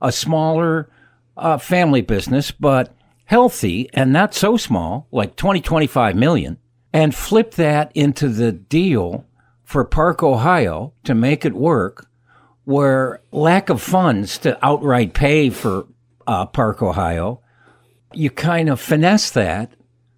a 0.02 0.12
smaller 0.12 0.90
uh, 1.36 1.56
family 1.56 2.02
business, 2.02 2.50
but 2.50 2.94
healthy 3.24 3.88
and 3.94 4.12
not 4.12 4.34
so 4.34 4.56
small, 4.56 5.06
like 5.12 5.36
20, 5.36 5.60
25 5.60 6.16
million, 6.16 6.58
and 6.92 7.14
flip 7.14 7.52
that 7.52 7.92
into 7.94 8.28
the 8.28 8.50
deal 8.50 9.24
for 9.62 9.84
Park, 9.84 10.22
Ohio 10.22 10.92
to 11.04 11.14
make 11.14 11.44
it 11.44 11.54
work 11.54 12.08
where 12.64 13.22
lack 13.32 13.70
of 13.70 13.80
funds 13.80 14.36
to 14.38 14.58
outright 14.64 15.14
pay 15.14 15.48
for 15.48 15.86
uh, 16.26 16.44
Park, 16.44 16.82
Ohio, 16.82 17.40
you 18.12 18.30
kind 18.30 18.68
of 18.68 18.80
finesse 18.80 19.30
that 19.30 19.72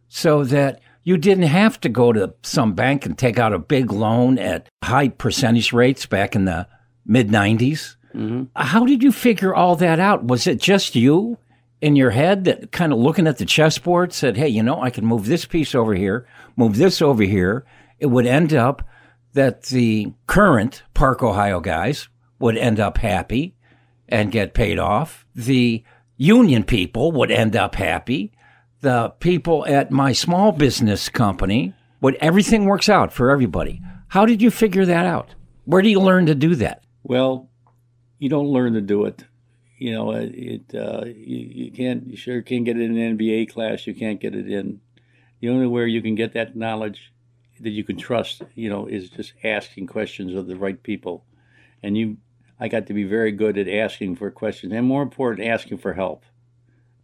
so 0.09 0.45
that 0.45 0.81
you 1.03 1.17
didn't 1.17 1.45
have 1.45 1.81
to 1.81 1.89
go 1.89 2.13
to 2.13 2.35
some 2.43 2.75
bank 2.75 3.07
and 3.07 3.17
take 3.17 3.39
out 3.39 3.53
a 3.53 3.59
big 3.59 3.91
loan 3.91 4.39
at 4.39 4.69
high 4.83 5.09
percentage 5.09 5.73
rates 5.73 6.07
back 6.07 6.37
in 6.37 6.45
the 6.45 6.67
mid 7.07 7.29
90s. 7.29 7.97
Mm-hmm. 8.15 8.45
How 8.57 8.85
did 8.85 9.03
you 9.03 9.13
figure 9.13 9.55
all 9.55 9.77
that 9.77 10.01
out? 10.01 10.25
Was 10.25 10.47
it 10.47 10.61
just 10.61 10.95
you 10.95 11.39
in 11.81 11.97
your 11.97 12.11
head 12.11 12.45
that 12.45 12.73
kind 12.73 12.93
of 12.93 12.99
looking 12.99 13.27
at 13.27 13.39
the 13.39 13.47
chessboard 13.47 14.13
said, 14.13 14.37
hey, 14.37 14.49
you 14.49 14.63
know, 14.63 14.83
I 14.83 14.91
can 14.91 15.07
move 15.07 15.27
this 15.27 15.45
piece 15.45 15.75
over 15.75 15.95
here, 15.95 16.27
move 16.57 16.77
this 16.77 17.01
over 17.01 17.23
here? 17.23 17.65
It 17.99 18.07
would 18.07 18.27
end 18.27 18.53
up 18.53 18.83
that 19.33 19.65
the 19.65 20.13
current 20.27 20.83
Park, 20.95 21.23
Ohio 21.23 21.61
guys 21.61 22.09
would 22.39 22.57
end 22.57 22.81
up 22.81 22.99
happy 22.99 23.55
and 24.09 24.33
get 24.33 24.55
paid 24.55 24.79
off. 24.79 25.25
The 25.35 25.85
union 26.21 26.63
people 26.63 27.11
would 27.13 27.31
end 27.31 27.57
up 27.57 27.75
happy. 27.75 28.31
The 28.83 29.09
people 29.21 29.67
at 29.67 29.91
my 29.91 30.13
small 30.13 30.53
business 30.53 31.09
company 31.09 31.75
would, 32.03 32.15
everything 32.17 32.67
works 32.67 32.91
out 32.91 33.11
for 33.11 33.31
everybody. 33.31 33.81
How 34.09 34.27
did 34.27 34.43
you 34.43 34.51
figure 34.51 34.85
that 34.85 35.07
out? 35.07 35.35
Where 35.65 35.81
do 35.81 35.89
you 35.89 35.99
learn 35.99 36.27
to 36.27 36.35
do 36.35 36.55
that? 36.57 36.85
Well, 37.03 37.49
you 38.19 38.29
don't 38.29 38.49
learn 38.49 38.75
to 38.75 38.83
do 38.83 39.07
it. 39.07 39.25
You 39.79 39.93
know, 39.95 40.11
it. 40.13 40.75
uh, 40.75 41.07
you, 41.07 41.65
you 41.65 41.73
can't. 41.73 42.07
You 42.07 42.17
sure 42.19 42.43
can't 42.43 42.67
get 42.67 42.77
it 42.77 42.83
in 42.83 42.99
an 42.99 43.17
MBA 43.17 43.51
class. 43.51 43.87
You 43.87 43.95
can't 43.95 44.21
get 44.21 44.35
it 44.35 44.51
in. 44.51 44.81
The 45.41 45.49
only 45.49 45.67
where 45.67 45.87
you 45.87 46.03
can 46.03 46.17
get 46.17 46.35
that 46.35 46.55
knowledge 46.55 47.13
that 47.61 47.71
you 47.71 47.83
can 47.83 47.97
trust, 47.97 48.43
you 48.55 48.69
know, 48.69 48.85
is 48.85 49.09
just 49.09 49.33
asking 49.43 49.87
questions 49.87 50.35
of 50.35 50.47
the 50.47 50.57
right 50.57 50.83
people. 50.83 51.25
And 51.83 51.97
you, 51.97 52.19
I 52.61 52.69
got 52.69 52.87
to 52.87 52.95
be 52.95 53.05
very 53.05 53.33
good 53.33 53.57
at 53.57 53.69
asking 53.69 54.17
for 54.17 54.31
questions, 54.31 54.73
and 54.73 54.87
more 54.87 55.03
important, 55.03 55.49
asking 55.49 55.79
for 55.79 55.95
help. 55.95 56.25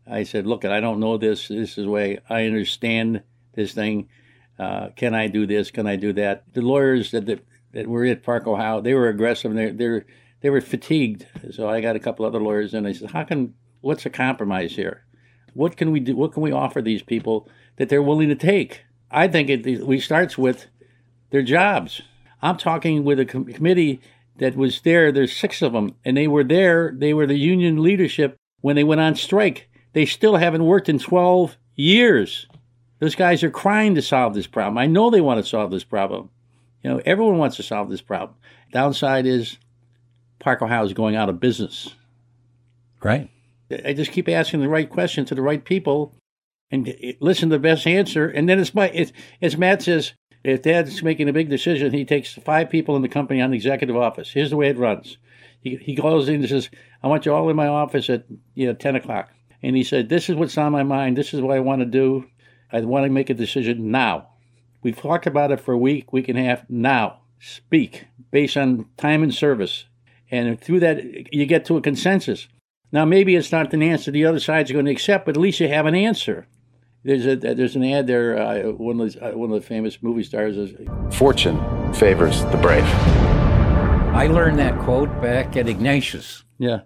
I 0.07 0.23
said, 0.23 0.47
"Look, 0.47 0.65
I 0.65 0.81
don't 0.81 1.01
know 1.01 1.17
this. 1.17 1.49
This 1.49 1.79
is 1.79 1.87
the 1.87 1.91
way 1.91 2.19
I 2.29 2.45
understand 2.45 3.23
this 3.55 3.73
thing. 3.73 4.09
Uh, 4.59 4.91
can 4.91 5.15
I 5.15 5.29
do 5.29 5.47
this? 5.47 5.71
Can 5.71 5.87
I 5.87 5.97
do 5.97 6.13
that?" 6.13 6.45
The 6.53 6.61
lawyers 6.61 7.11
that 7.13 7.25
that, 7.27 7.41
that 7.73 7.87
were 7.89 8.05
at 8.05 8.23
Park, 8.23 8.47
Ohio, 8.47 8.83
they 8.83 8.95
were 8.95 9.09
aggressive. 9.09 9.55
They're 9.55 9.73
they're 9.73 10.05
they 10.43 10.51
were 10.51 10.61
fatigued. 10.61 11.27
So 11.51 11.69
I 11.69 11.81
got 11.81 11.97
a 11.97 12.01
couple 12.01 12.27
other 12.27 12.41
lawyers, 12.41 12.75
and 12.75 12.87
I 12.87 12.93
said, 12.93 13.11
"How 13.11 13.25
can? 13.25 13.55
What's 13.81 14.05
a 14.05 14.11
compromise 14.11 14.77
here? 14.77 15.05
What 15.55 15.79
can 15.79 15.91
we 15.91 16.01
do? 16.01 16.15
What 16.15 16.33
can 16.33 16.43
we 16.43 16.53
offer 16.53 16.83
these 16.83 17.03
people 17.03 17.49
that 17.77 17.89
they're 17.89 18.03
willing 18.03 18.29
to 18.29 18.35
take?" 18.35 18.83
I 19.11 19.27
think 19.29 19.49
it 19.49 19.87
we 19.87 20.01
starts 20.01 20.37
with 20.37 20.67
their 21.31 21.43
jobs. 21.43 22.03
I'm 22.43 22.59
talking 22.59 23.05
with 23.05 23.19
a 23.19 23.25
com- 23.25 23.47
committee 23.47 24.01
that 24.39 24.57
was 24.57 24.81
there. 24.83 25.13
There's 25.13 25.35
six 25.35 25.63
of 25.63 25.73
them, 25.73 25.95
and 26.05 26.17
they 26.17 26.29
were 26.29 26.45
there. 26.45 26.93
They 26.97 27.15
were 27.15 27.27
the 27.27 27.39
union 27.39 27.83
leadership 27.83 28.37
when 28.61 28.77
they 28.77 28.85
went 28.85 29.01
on 29.01 29.15
strike. 29.15 29.69
They 29.93 30.07
still 30.07 30.37
haven't 30.37 30.65
worked 30.65 30.89
in 30.89 30.99
12 30.99 31.57
years. 31.75 32.47
Those 32.99 33.15
guys 33.15 33.43
are 33.43 33.51
crying 33.51 33.95
to 33.95 34.03
solve 34.03 34.35
this 34.35 34.47
problem. 34.47 34.79
I 34.79 34.87
know 34.87 35.11
they 35.11 35.21
want 35.21 35.43
to 35.43 35.49
solve 35.49 35.71
this 35.71 35.85
problem. 35.85 36.31
You 36.83 36.91
know, 36.91 37.03
everyone 37.05 37.39
wants 37.39 37.57
to 37.57 37.63
solve 37.63 37.91
this 37.91 38.01
problem. 38.01 38.37
Downside 38.73 39.27
is 39.27 39.59
Park 40.39 40.63
Ohio 40.63 40.85
is 40.85 40.93
going 40.93 41.17
out 41.17 41.29
of 41.29 41.41
business. 41.41 41.95
Right. 43.03 43.31
I 43.85 43.93
just 43.93 44.13
keep 44.13 44.29
asking 44.29 44.61
the 44.61 44.69
right 44.69 44.89
question 44.89 45.25
to 45.27 45.35
the 45.35 45.43
right 45.43 45.65
people 45.65 46.15
and 46.71 46.95
listen 47.21 47.51
to 47.51 47.57
the 47.57 47.61
best 47.61 47.87
answer. 47.87 48.29
And 48.29 48.49
then 48.49 48.59
it's 48.59 48.75
my, 48.75 48.89
it's, 48.91 49.13
as 49.43 49.57
Matt 49.57 49.83
says, 49.83 50.13
if 50.47 50.63
Dad's 50.63 51.03
making 51.03 51.29
a 51.29 51.33
big 51.33 51.49
decision, 51.49 51.93
he 51.93 52.05
takes 52.05 52.35
five 52.35 52.71
people 52.71 52.97
in 52.97 53.03
the 53.03 53.09
company 53.09 53.41
on 53.41 53.51
the 53.51 53.57
executive 53.57 53.97
office. 53.97 54.31
Here's 54.31 54.51
the 54.51 54.57
way 54.57 54.69
it 54.69 54.79
runs. 54.79 55.19
He, 55.61 55.77
he 55.77 55.95
goes 55.95 56.29
in 56.29 56.37
and 56.37 56.49
says, 56.49 56.71
I 57.03 57.09
want 57.09 57.27
you 57.27 57.35
all 57.35 57.51
in 57.51 57.57
my 57.57 57.67
office 57.67 58.09
at 58.11 58.25
you 58.55 58.67
know 58.67 58.75
10 58.75 58.97
o'clock. 58.97 59.31
And 59.63 59.75
he 59.75 59.83
said, 59.83 60.09
This 60.09 60.29
is 60.29 60.37
what's 60.37 60.59
on 60.59 60.73
my 60.73 60.83
mind. 60.83 61.17
This 61.17 61.35
is 61.35 61.41
what 61.41 61.57
I 61.57 61.61
want 61.61 61.81
to 61.81 61.87
do. 61.87 62.27
I 62.73 62.81
want 62.81 63.05
to 63.05 63.11
make 63.11 63.31
a 63.31 63.35
decision 63.35 63.91
now. 63.91 64.29
We've 64.83 64.97
talked 64.97 65.27
about 65.27 65.51
it 65.51 65.61
for 65.61 65.73
a 65.73 65.79
week, 65.79 66.13
week 66.13 66.29
and 66.29 66.39
a 66.39 66.43
half. 66.43 66.69
Now, 66.69 67.21
speak 67.41 68.07
based 68.31 68.57
on 68.57 68.87
time 68.97 69.23
and 69.23 69.35
service. 69.35 69.87
And 70.31 70.61
through 70.61 70.81
that, 70.81 71.33
you 71.33 71.47
get 71.47 71.65
to 71.67 71.77
a 71.77 71.83
consensus. 71.83 72.49
Now, 72.93 73.05
maybe 73.05 73.35
it's 73.35 73.53
not 73.53 73.73
an 73.73 73.83
answer 73.83 74.11
the 74.11 74.27
other 74.27 74.41
side's 74.41 74.73
going 74.73 74.85
to 74.85 74.93
accept, 74.93 75.27
but 75.27 75.37
at 75.37 75.41
least 75.41 75.61
you 75.61 75.69
have 75.69 75.87
an 75.87 75.95
answer. 75.95 76.47
There's 77.07 77.25
a 77.27 77.37
there's 77.37 77.77
an 77.77 77.85
ad 77.85 78.07
there. 78.09 78.37
Uh, 78.37 78.73
one 78.73 79.01
of 79.01 79.13
the, 79.13 79.33
uh, 79.33 79.37
one 79.37 79.53
of 79.53 79.61
the 79.61 79.67
famous 79.67 80.03
movie 80.03 80.25
stars 80.25 80.57
is 80.57 80.73
Fortune 81.17 81.59
favors 81.95 82.43
the 82.47 82.57
brave. 82.57 82.85
I 82.85 84.27
learned 84.27 84.59
that 84.59 84.79
quote 84.81 85.09
back 85.23 85.57
at 85.57 85.69
Ignatius. 85.69 86.43
yeah, 86.59 86.81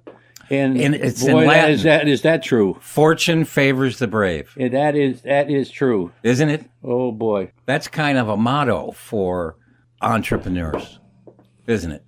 and, 0.50 0.76
And 0.78 0.94
it's 0.94 1.22
boy, 1.24 1.40
that 1.42 1.46
Latin. 1.46 1.70
is 1.74 1.82
that 1.84 2.06
is 2.08 2.22
that 2.22 2.42
true? 2.42 2.76
Fortune 2.80 3.44
favors 3.46 3.98
the 3.98 4.06
brave, 4.08 4.52
Yeah, 4.58 4.68
that 4.68 4.94
is 4.94 5.22
that 5.22 5.50
is 5.50 5.70
true. 5.70 6.12
isn't 6.22 6.50
it? 6.50 6.68
Oh 6.84 7.12
boy. 7.12 7.52
That's 7.66 7.88
kind 7.88 8.18
of 8.18 8.28
a 8.28 8.36
motto 8.36 8.90
for 8.92 9.56
entrepreneurs, 10.02 10.98
isn't 11.66 11.92
it? 11.92 12.04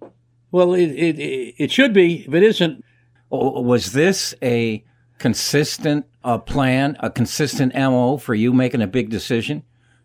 Well, 0.50 0.74
it 0.74 0.90
it 0.90 1.18
it 1.18 1.54
it 1.58 1.70
should 1.70 1.94
be. 1.94 2.26
If 2.26 2.34
it 2.34 2.42
isn't, 2.42 2.84
O- 3.30 3.62
Was 3.62 3.92
this 3.92 4.34
a 4.42 4.84
consistent 5.22 6.04
uh, 6.24 6.36
plan, 6.36 6.96
a 7.00 7.08
consistent 7.08 7.72
MO 7.74 8.16
for 8.16 8.34
you 8.34 8.52
making 8.52 8.82
a 8.82 8.86
big 8.88 9.08
decision? 9.08 9.62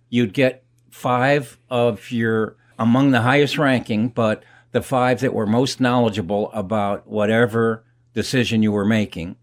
You'd 0.09 0.31
get 0.33 0.63
five 0.91 1.57
of 1.69 2.11
your 2.11 2.55
among 2.79 3.09
the 3.11 3.21
highest 3.21 3.57
ranking, 3.57 4.09
but 4.09 4.43
the 4.73 4.81
five 4.83 5.19
that 5.21 5.33
were 5.33 5.47
most 5.47 5.81
knowledgeable 5.81 6.51
about 6.53 7.07
whatever 7.07 7.83
decision 8.13 8.61
you 8.61 8.71
were 8.71 8.85
making. 8.85 9.35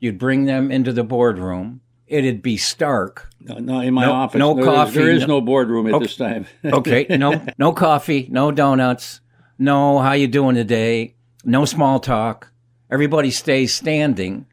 You'd 0.00 0.18
bring 0.18 0.44
them 0.46 0.72
into 0.72 0.92
the 0.92 1.04
boardroom. 1.04 1.80
It'd 2.08 2.42
be 2.42 2.56
stark. 2.56 3.30
no, 3.40 3.54
no 3.58 3.80
in 3.80 3.94
my 3.94 4.04
No- 4.06 4.12
office, 4.12 4.38
no 4.38 4.54
there 4.54 4.64
is- 4.64 4.68
coffee, 4.70 4.98
there 4.98 5.10
is 5.10 5.20
no- 5.22 5.26
no 5.38 5.40
boardroom 5.40 5.86
at 5.86 5.94
Okay. 5.94 6.04
this 6.04 6.16
time. 6.16 6.46
Okay, 6.64 7.06
no, 7.10 7.40
no 7.58 7.72
coffee, 7.72 8.26
no 8.30 8.50
donuts, 8.50 9.20
no 9.58 9.98
how 10.00 10.12
you 10.12 10.26
doing 10.28 10.56
today, 10.56 11.14
no 11.44 11.64
small 11.64 12.00
talk. 12.00 12.50
Everybody 12.90 13.30
stays 13.30 13.72
standing, 13.72 14.46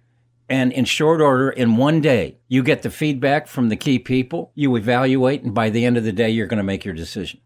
and 0.50 0.72
in 0.74 0.86
short 0.86 1.22
order, 1.22 1.50
in 1.50 1.78
one 1.78 2.02
day, 2.02 2.38
you 2.48 2.64
get 2.64 2.82
the 2.82 2.90
feedback 2.90 3.48
from 3.48 3.70
the 3.70 3.76
key 3.76 4.00
people. 4.00 4.52
You 4.56 4.76
evaluate, 4.76 5.44
and 5.44 5.54
by 5.54 5.70
the 5.70 5.86
end 5.86 5.98
of 5.98 6.04
the 6.04 6.12
day, 6.12 6.30
you're 6.30 6.48
going 6.48 6.58
to 6.58 6.64
make 6.64 6.84
your 6.86 6.94
decision. 6.96 7.40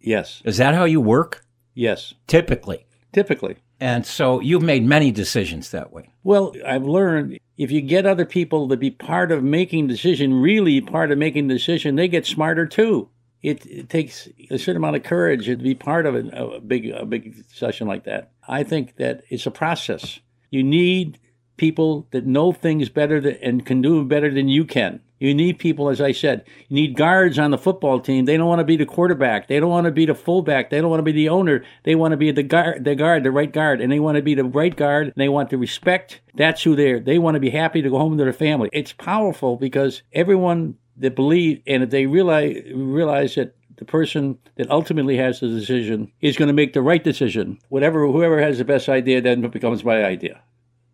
yes, 0.00 0.42
Is 0.44 0.56
that 0.58 0.74
how 0.74 0.84
you 0.84 1.00
work? 1.00 1.44
yes, 1.74 2.14
Typically, 2.26 2.86
typically. 3.12 3.56
and 3.80 4.04
so 4.04 4.40
you've 4.40 4.62
made 4.62 4.84
many 4.84 5.10
decisions 5.12 5.70
that 5.70 5.92
way. 5.92 6.08
Well, 6.24 6.52
I've 6.66 6.84
learned 6.84 7.38
if 7.56 7.70
you 7.70 7.80
get 7.80 8.04
other 8.06 8.24
people 8.24 8.68
to 8.68 8.76
be 8.76 8.90
part 8.90 9.30
of 9.32 9.42
making 9.44 9.86
decision, 9.86 10.34
really 10.40 10.80
part 10.80 11.10
of 11.12 11.18
making 11.18 11.48
decision, 11.48 11.94
they 11.96 12.08
get 12.08 12.26
smarter 12.26 12.66
too. 12.66 13.08
It, 13.42 13.64
it 13.66 13.88
takes 13.88 14.28
a 14.50 14.58
certain 14.58 14.78
amount 14.78 14.96
of 14.96 15.04
courage 15.04 15.46
to 15.46 15.56
be 15.56 15.74
part 15.76 16.06
of 16.06 16.16
a, 16.16 16.26
a 16.56 16.60
big 16.60 16.90
a 16.90 17.06
big 17.06 17.44
session 17.52 17.86
like 17.86 18.02
that. 18.04 18.32
I 18.48 18.64
think 18.64 18.96
that 18.96 19.22
it's 19.30 19.46
a 19.46 19.50
process. 19.52 20.18
You 20.50 20.64
need 20.64 21.20
people 21.58 22.06
that 22.12 22.26
know 22.26 22.52
things 22.52 22.88
better 22.88 23.20
than, 23.20 23.36
and 23.42 23.66
can 23.66 23.82
do 23.82 23.96
them 23.96 24.08
better 24.08 24.32
than 24.32 24.48
you 24.48 24.64
can. 24.64 25.00
You 25.18 25.34
need 25.34 25.58
people, 25.58 25.88
as 25.88 26.00
I 26.00 26.12
said, 26.12 26.44
you 26.68 26.76
need 26.76 26.96
guards 26.96 27.38
on 27.38 27.50
the 27.50 27.58
football 27.58 27.98
team. 27.98 28.24
They 28.24 28.36
don't 28.36 28.46
want 28.46 28.60
to 28.60 28.64
be 28.64 28.76
the 28.76 28.86
quarterback. 28.86 29.48
They 29.48 29.58
don't 29.58 29.70
want 29.70 29.86
to 29.86 29.90
be 29.90 30.06
the 30.06 30.14
fullback. 30.14 30.70
They 30.70 30.80
don't 30.80 30.90
want 30.90 31.00
to 31.00 31.04
be 31.04 31.12
the 31.12 31.28
owner. 31.28 31.64
They 31.82 31.96
want 31.96 32.12
to 32.12 32.16
be 32.16 32.30
the 32.30 32.44
guard, 32.44 32.84
the 32.84 32.94
guard, 32.94 33.24
the 33.24 33.32
right 33.32 33.52
guard, 33.52 33.80
and 33.80 33.90
they 33.90 33.98
want 33.98 34.16
to 34.16 34.22
be 34.22 34.34
the 34.34 34.44
right 34.44 34.74
guard. 34.74 35.12
they 35.16 35.28
want 35.28 35.50
to 35.50 35.58
respect. 35.58 36.20
That's 36.34 36.62
who 36.62 36.76
they're. 36.76 37.00
They 37.00 37.18
want 37.18 37.34
to 37.34 37.40
be 37.40 37.50
happy 37.50 37.82
to 37.82 37.90
go 37.90 37.98
home 37.98 38.16
to 38.16 38.24
their 38.24 38.32
family. 38.32 38.70
It's 38.72 38.92
powerful 38.92 39.56
because 39.56 40.02
everyone 40.12 40.76
that 40.98 41.16
believe 41.16 41.62
and 41.66 41.82
if 41.82 41.90
they 41.90 42.06
realize 42.06 42.56
realize 42.74 43.34
that 43.36 43.54
the 43.76 43.84
person 43.84 44.38
that 44.56 44.70
ultimately 44.70 45.16
has 45.16 45.38
the 45.40 45.48
decision 45.48 46.10
is 46.20 46.36
going 46.36 46.48
to 46.48 46.52
make 46.52 46.72
the 46.72 46.82
right 46.82 47.02
decision. 47.02 47.58
Whatever 47.68 48.06
whoever 48.06 48.40
has 48.40 48.58
the 48.58 48.64
best 48.64 48.88
idea 48.88 49.20
then 49.20 49.40
becomes 49.48 49.84
my 49.84 50.04
idea. 50.04 50.42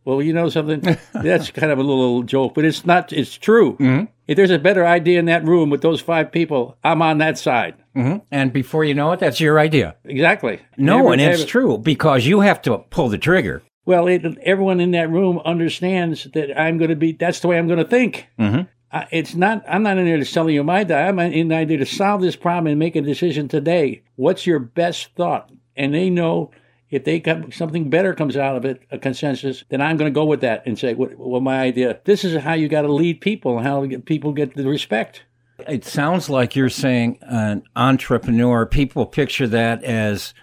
Well, 0.04 0.20
you 0.20 0.32
know 0.32 0.48
something? 0.50 0.80
That's 1.14 1.50
kind 1.50 1.72
of 1.72 1.78
a 1.78 1.82
little 1.82 2.22
joke, 2.22 2.54
but 2.54 2.64
it's 2.64 2.84
not. 2.84 3.12
It's 3.12 3.36
true. 3.36 3.74
Mm-hmm. 3.74 4.04
If 4.26 4.36
there's 4.36 4.50
a 4.50 4.58
better 4.58 4.86
idea 4.86 5.18
in 5.18 5.26
that 5.26 5.44
room 5.44 5.70
with 5.70 5.82
those 5.82 6.00
five 6.00 6.32
people, 6.32 6.76
I'm 6.84 7.02
on 7.02 7.18
that 7.18 7.38
side. 7.38 7.74
Mm-hmm. 7.96 8.18
And 8.30 8.52
before 8.52 8.84
you 8.84 8.94
know 8.94 9.12
it, 9.12 9.20
that's 9.20 9.40
your 9.40 9.58
idea. 9.58 9.96
Exactly. 10.04 10.60
No, 10.76 11.12
and 11.12 11.20
it's 11.20 11.44
true 11.44 11.78
because 11.78 12.26
you 12.26 12.40
have 12.40 12.60
to 12.62 12.78
pull 12.78 13.08
the 13.08 13.18
trigger. 13.18 13.62
Well, 13.86 14.06
it, 14.06 14.24
everyone 14.42 14.80
in 14.80 14.92
that 14.92 15.10
room 15.10 15.40
understands 15.44 16.24
that 16.32 16.58
I'm 16.58 16.78
going 16.78 16.90
to 16.90 16.96
be. 16.96 17.12
That's 17.12 17.40
the 17.40 17.48
way 17.48 17.58
I'm 17.58 17.66
going 17.66 17.78
to 17.78 17.84
think. 17.84 18.28
Mm-hmm. 18.38 18.62
Uh, 18.90 19.04
it's 19.10 19.34
not. 19.34 19.64
I'm 19.68 19.82
not 19.82 19.98
in 19.98 20.06
there 20.06 20.18
to 20.18 20.24
sell 20.24 20.48
you 20.48 20.64
my 20.64 20.80
idea. 20.80 20.98
I'm 20.98 21.18
in 21.18 21.48
there 21.48 21.66
to 21.66 21.86
solve 21.86 22.20
this 22.20 22.36
problem 22.36 22.68
and 22.68 22.78
make 22.78 22.96
a 22.96 23.02
decision 23.02 23.48
today. 23.48 24.02
What's 24.16 24.46
your 24.46 24.58
best 24.58 25.10
thought? 25.16 25.50
And 25.76 25.92
they 25.92 26.10
know 26.10 26.50
if 26.94 27.04
they 27.04 27.18
come, 27.18 27.50
something 27.50 27.90
better 27.90 28.14
comes 28.14 28.36
out 28.36 28.56
of 28.56 28.64
it, 28.64 28.82
a 28.90 28.98
consensus, 28.98 29.64
then 29.68 29.80
I'm 29.80 29.96
going 29.96 30.10
to 30.10 30.14
go 30.14 30.24
with 30.24 30.40
that 30.42 30.62
and 30.64 30.78
say, 30.78 30.94
"What? 30.94 31.18
Well, 31.18 31.40
my 31.40 31.60
idea. 31.60 31.98
This 32.04 32.24
is 32.24 32.40
how 32.40 32.54
you 32.54 32.68
got 32.68 32.82
to 32.82 32.92
lead 32.92 33.20
people, 33.20 33.58
and 33.58 33.66
how 33.66 33.86
people 34.04 34.32
get 34.32 34.54
the 34.54 34.68
respect." 34.68 35.24
It 35.68 35.84
sounds 35.84 36.30
like 36.30 36.54
you're 36.54 36.68
saying 36.68 37.18
an 37.22 37.64
entrepreneur. 37.74 38.64
People 38.66 39.06
picture 39.06 39.48
that 39.48 39.82
as 39.82 40.34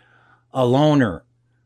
a 0.54 0.66
loner 0.66 1.24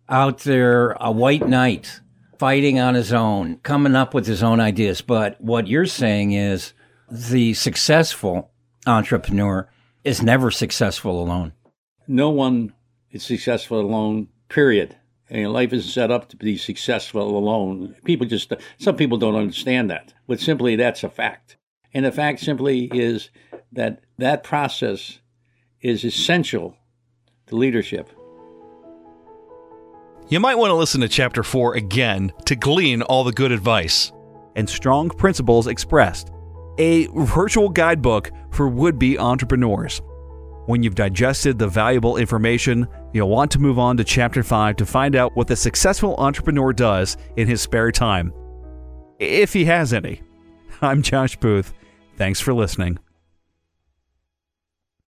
out 0.08 0.40
there, 0.40 0.92
a 1.00 1.12
white 1.12 1.48
knight 1.48 2.02
fighting 2.38 2.80
on 2.80 2.94
his 2.94 3.12
own, 3.12 3.58
coming 3.58 3.96
up 3.96 4.14
with 4.14 4.28
his 4.28 4.44
own 4.44 4.60
ideas. 4.60 5.02
But 5.02 5.42
what 5.42 5.68
you're 5.68 5.86
saying 5.86 6.34
is 6.34 6.74
the 7.10 7.56
successful 7.56 8.52
entrepreneur 8.86 9.68
is 10.04 10.22
never 10.22 10.52
successful 10.52 11.22
alone. 11.22 11.54
No 12.08 12.30
one 12.30 12.74
is 13.10 13.24
successful 13.24 13.80
alone 13.80 14.28
period. 14.56 14.96
And 15.30 15.52
life 15.52 15.74
isn't 15.74 15.92
set 15.92 16.12
up 16.12 16.30
to 16.30 16.38
be 16.38 16.56
successful 16.56 17.38
alone. 17.38 17.94
People 18.06 18.26
just, 18.26 18.54
some 18.78 18.96
people 18.96 19.18
don't 19.18 19.36
understand 19.36 19.90
that, 19.90 20.14
but 20.28 20.40
simply 20.40 20.78
that's 20.78 21.04
a 21.04 21.10
fact. 21.10 21.58
And 21.94 22.06
the 22.06 22.12
fact 22.12 22.40
simply 22.40 22.86
is 22.86 23.30
that 23.74 24.00
that 24.18 24.46
process 24.46 25.20
is 25.82 26.06
essential 26.06 26.78
to 27.48 27.56
leadership. 27.58 28.10
You 30.30 30.40
might 30.40 30.56
want 30.56 30.72
to 30.72 30.76
listen 30.76 31.02
to 31.02 31.10
Chapter 31.10 31.44
4 31.44 31.76
again 31.76 32.32
to 32.46 32.56
glean 32.56 33.02
all 33.02 33.26
the 33.26 33.34
good 33.34 33.52
advice 33.52 34.14
and 34.56 34.70
strong 34.70 35.10
principles 35.10 35.68
expressed. 35.68 36.32
A 36.78 37.08
virtual 37.08 37.68
guidebook 37.68 38.32
for 38.52 38.70
would 38.70 38.98
be 38.98 39.20
entrepreneurs. 39.20 40.02
When 40.66 40.82
you've 40.82 40.96
digested 40.96 41.60
the 41.60 41.68
valuable 41.68 42.18
information, 42.18 42.88
you'll 43.14 43.30
want 43.30 43.52
to 43.52 43.60
move 43.60 43.78
on 43.78 43.98
to 43.98 44.04
Chapter 44.04 44.42
5 44.42 44.76
to 44.78 44.86
find 44.86 45.16
out 45.16 45.36
what 45.36 45.48
the 45.48 45.56
successful 45.56 46.16
entrepreneur 46.18 46.74
does 46.74 47.18
in 47.38 47.48
his 47.48 47.62
spare 47.62 47.92
time. 47.92 48.34
If 49.20 49.54
he 49.54 49.66
has 49.66 49.94
any. 49.94 50.22
I'm 50.82 51.02
Josh 51.02 51.38
Booth. 51.38 51.74
Thanks 52.18 52.40
for 52.40 52.54
listening. 52.54 52.98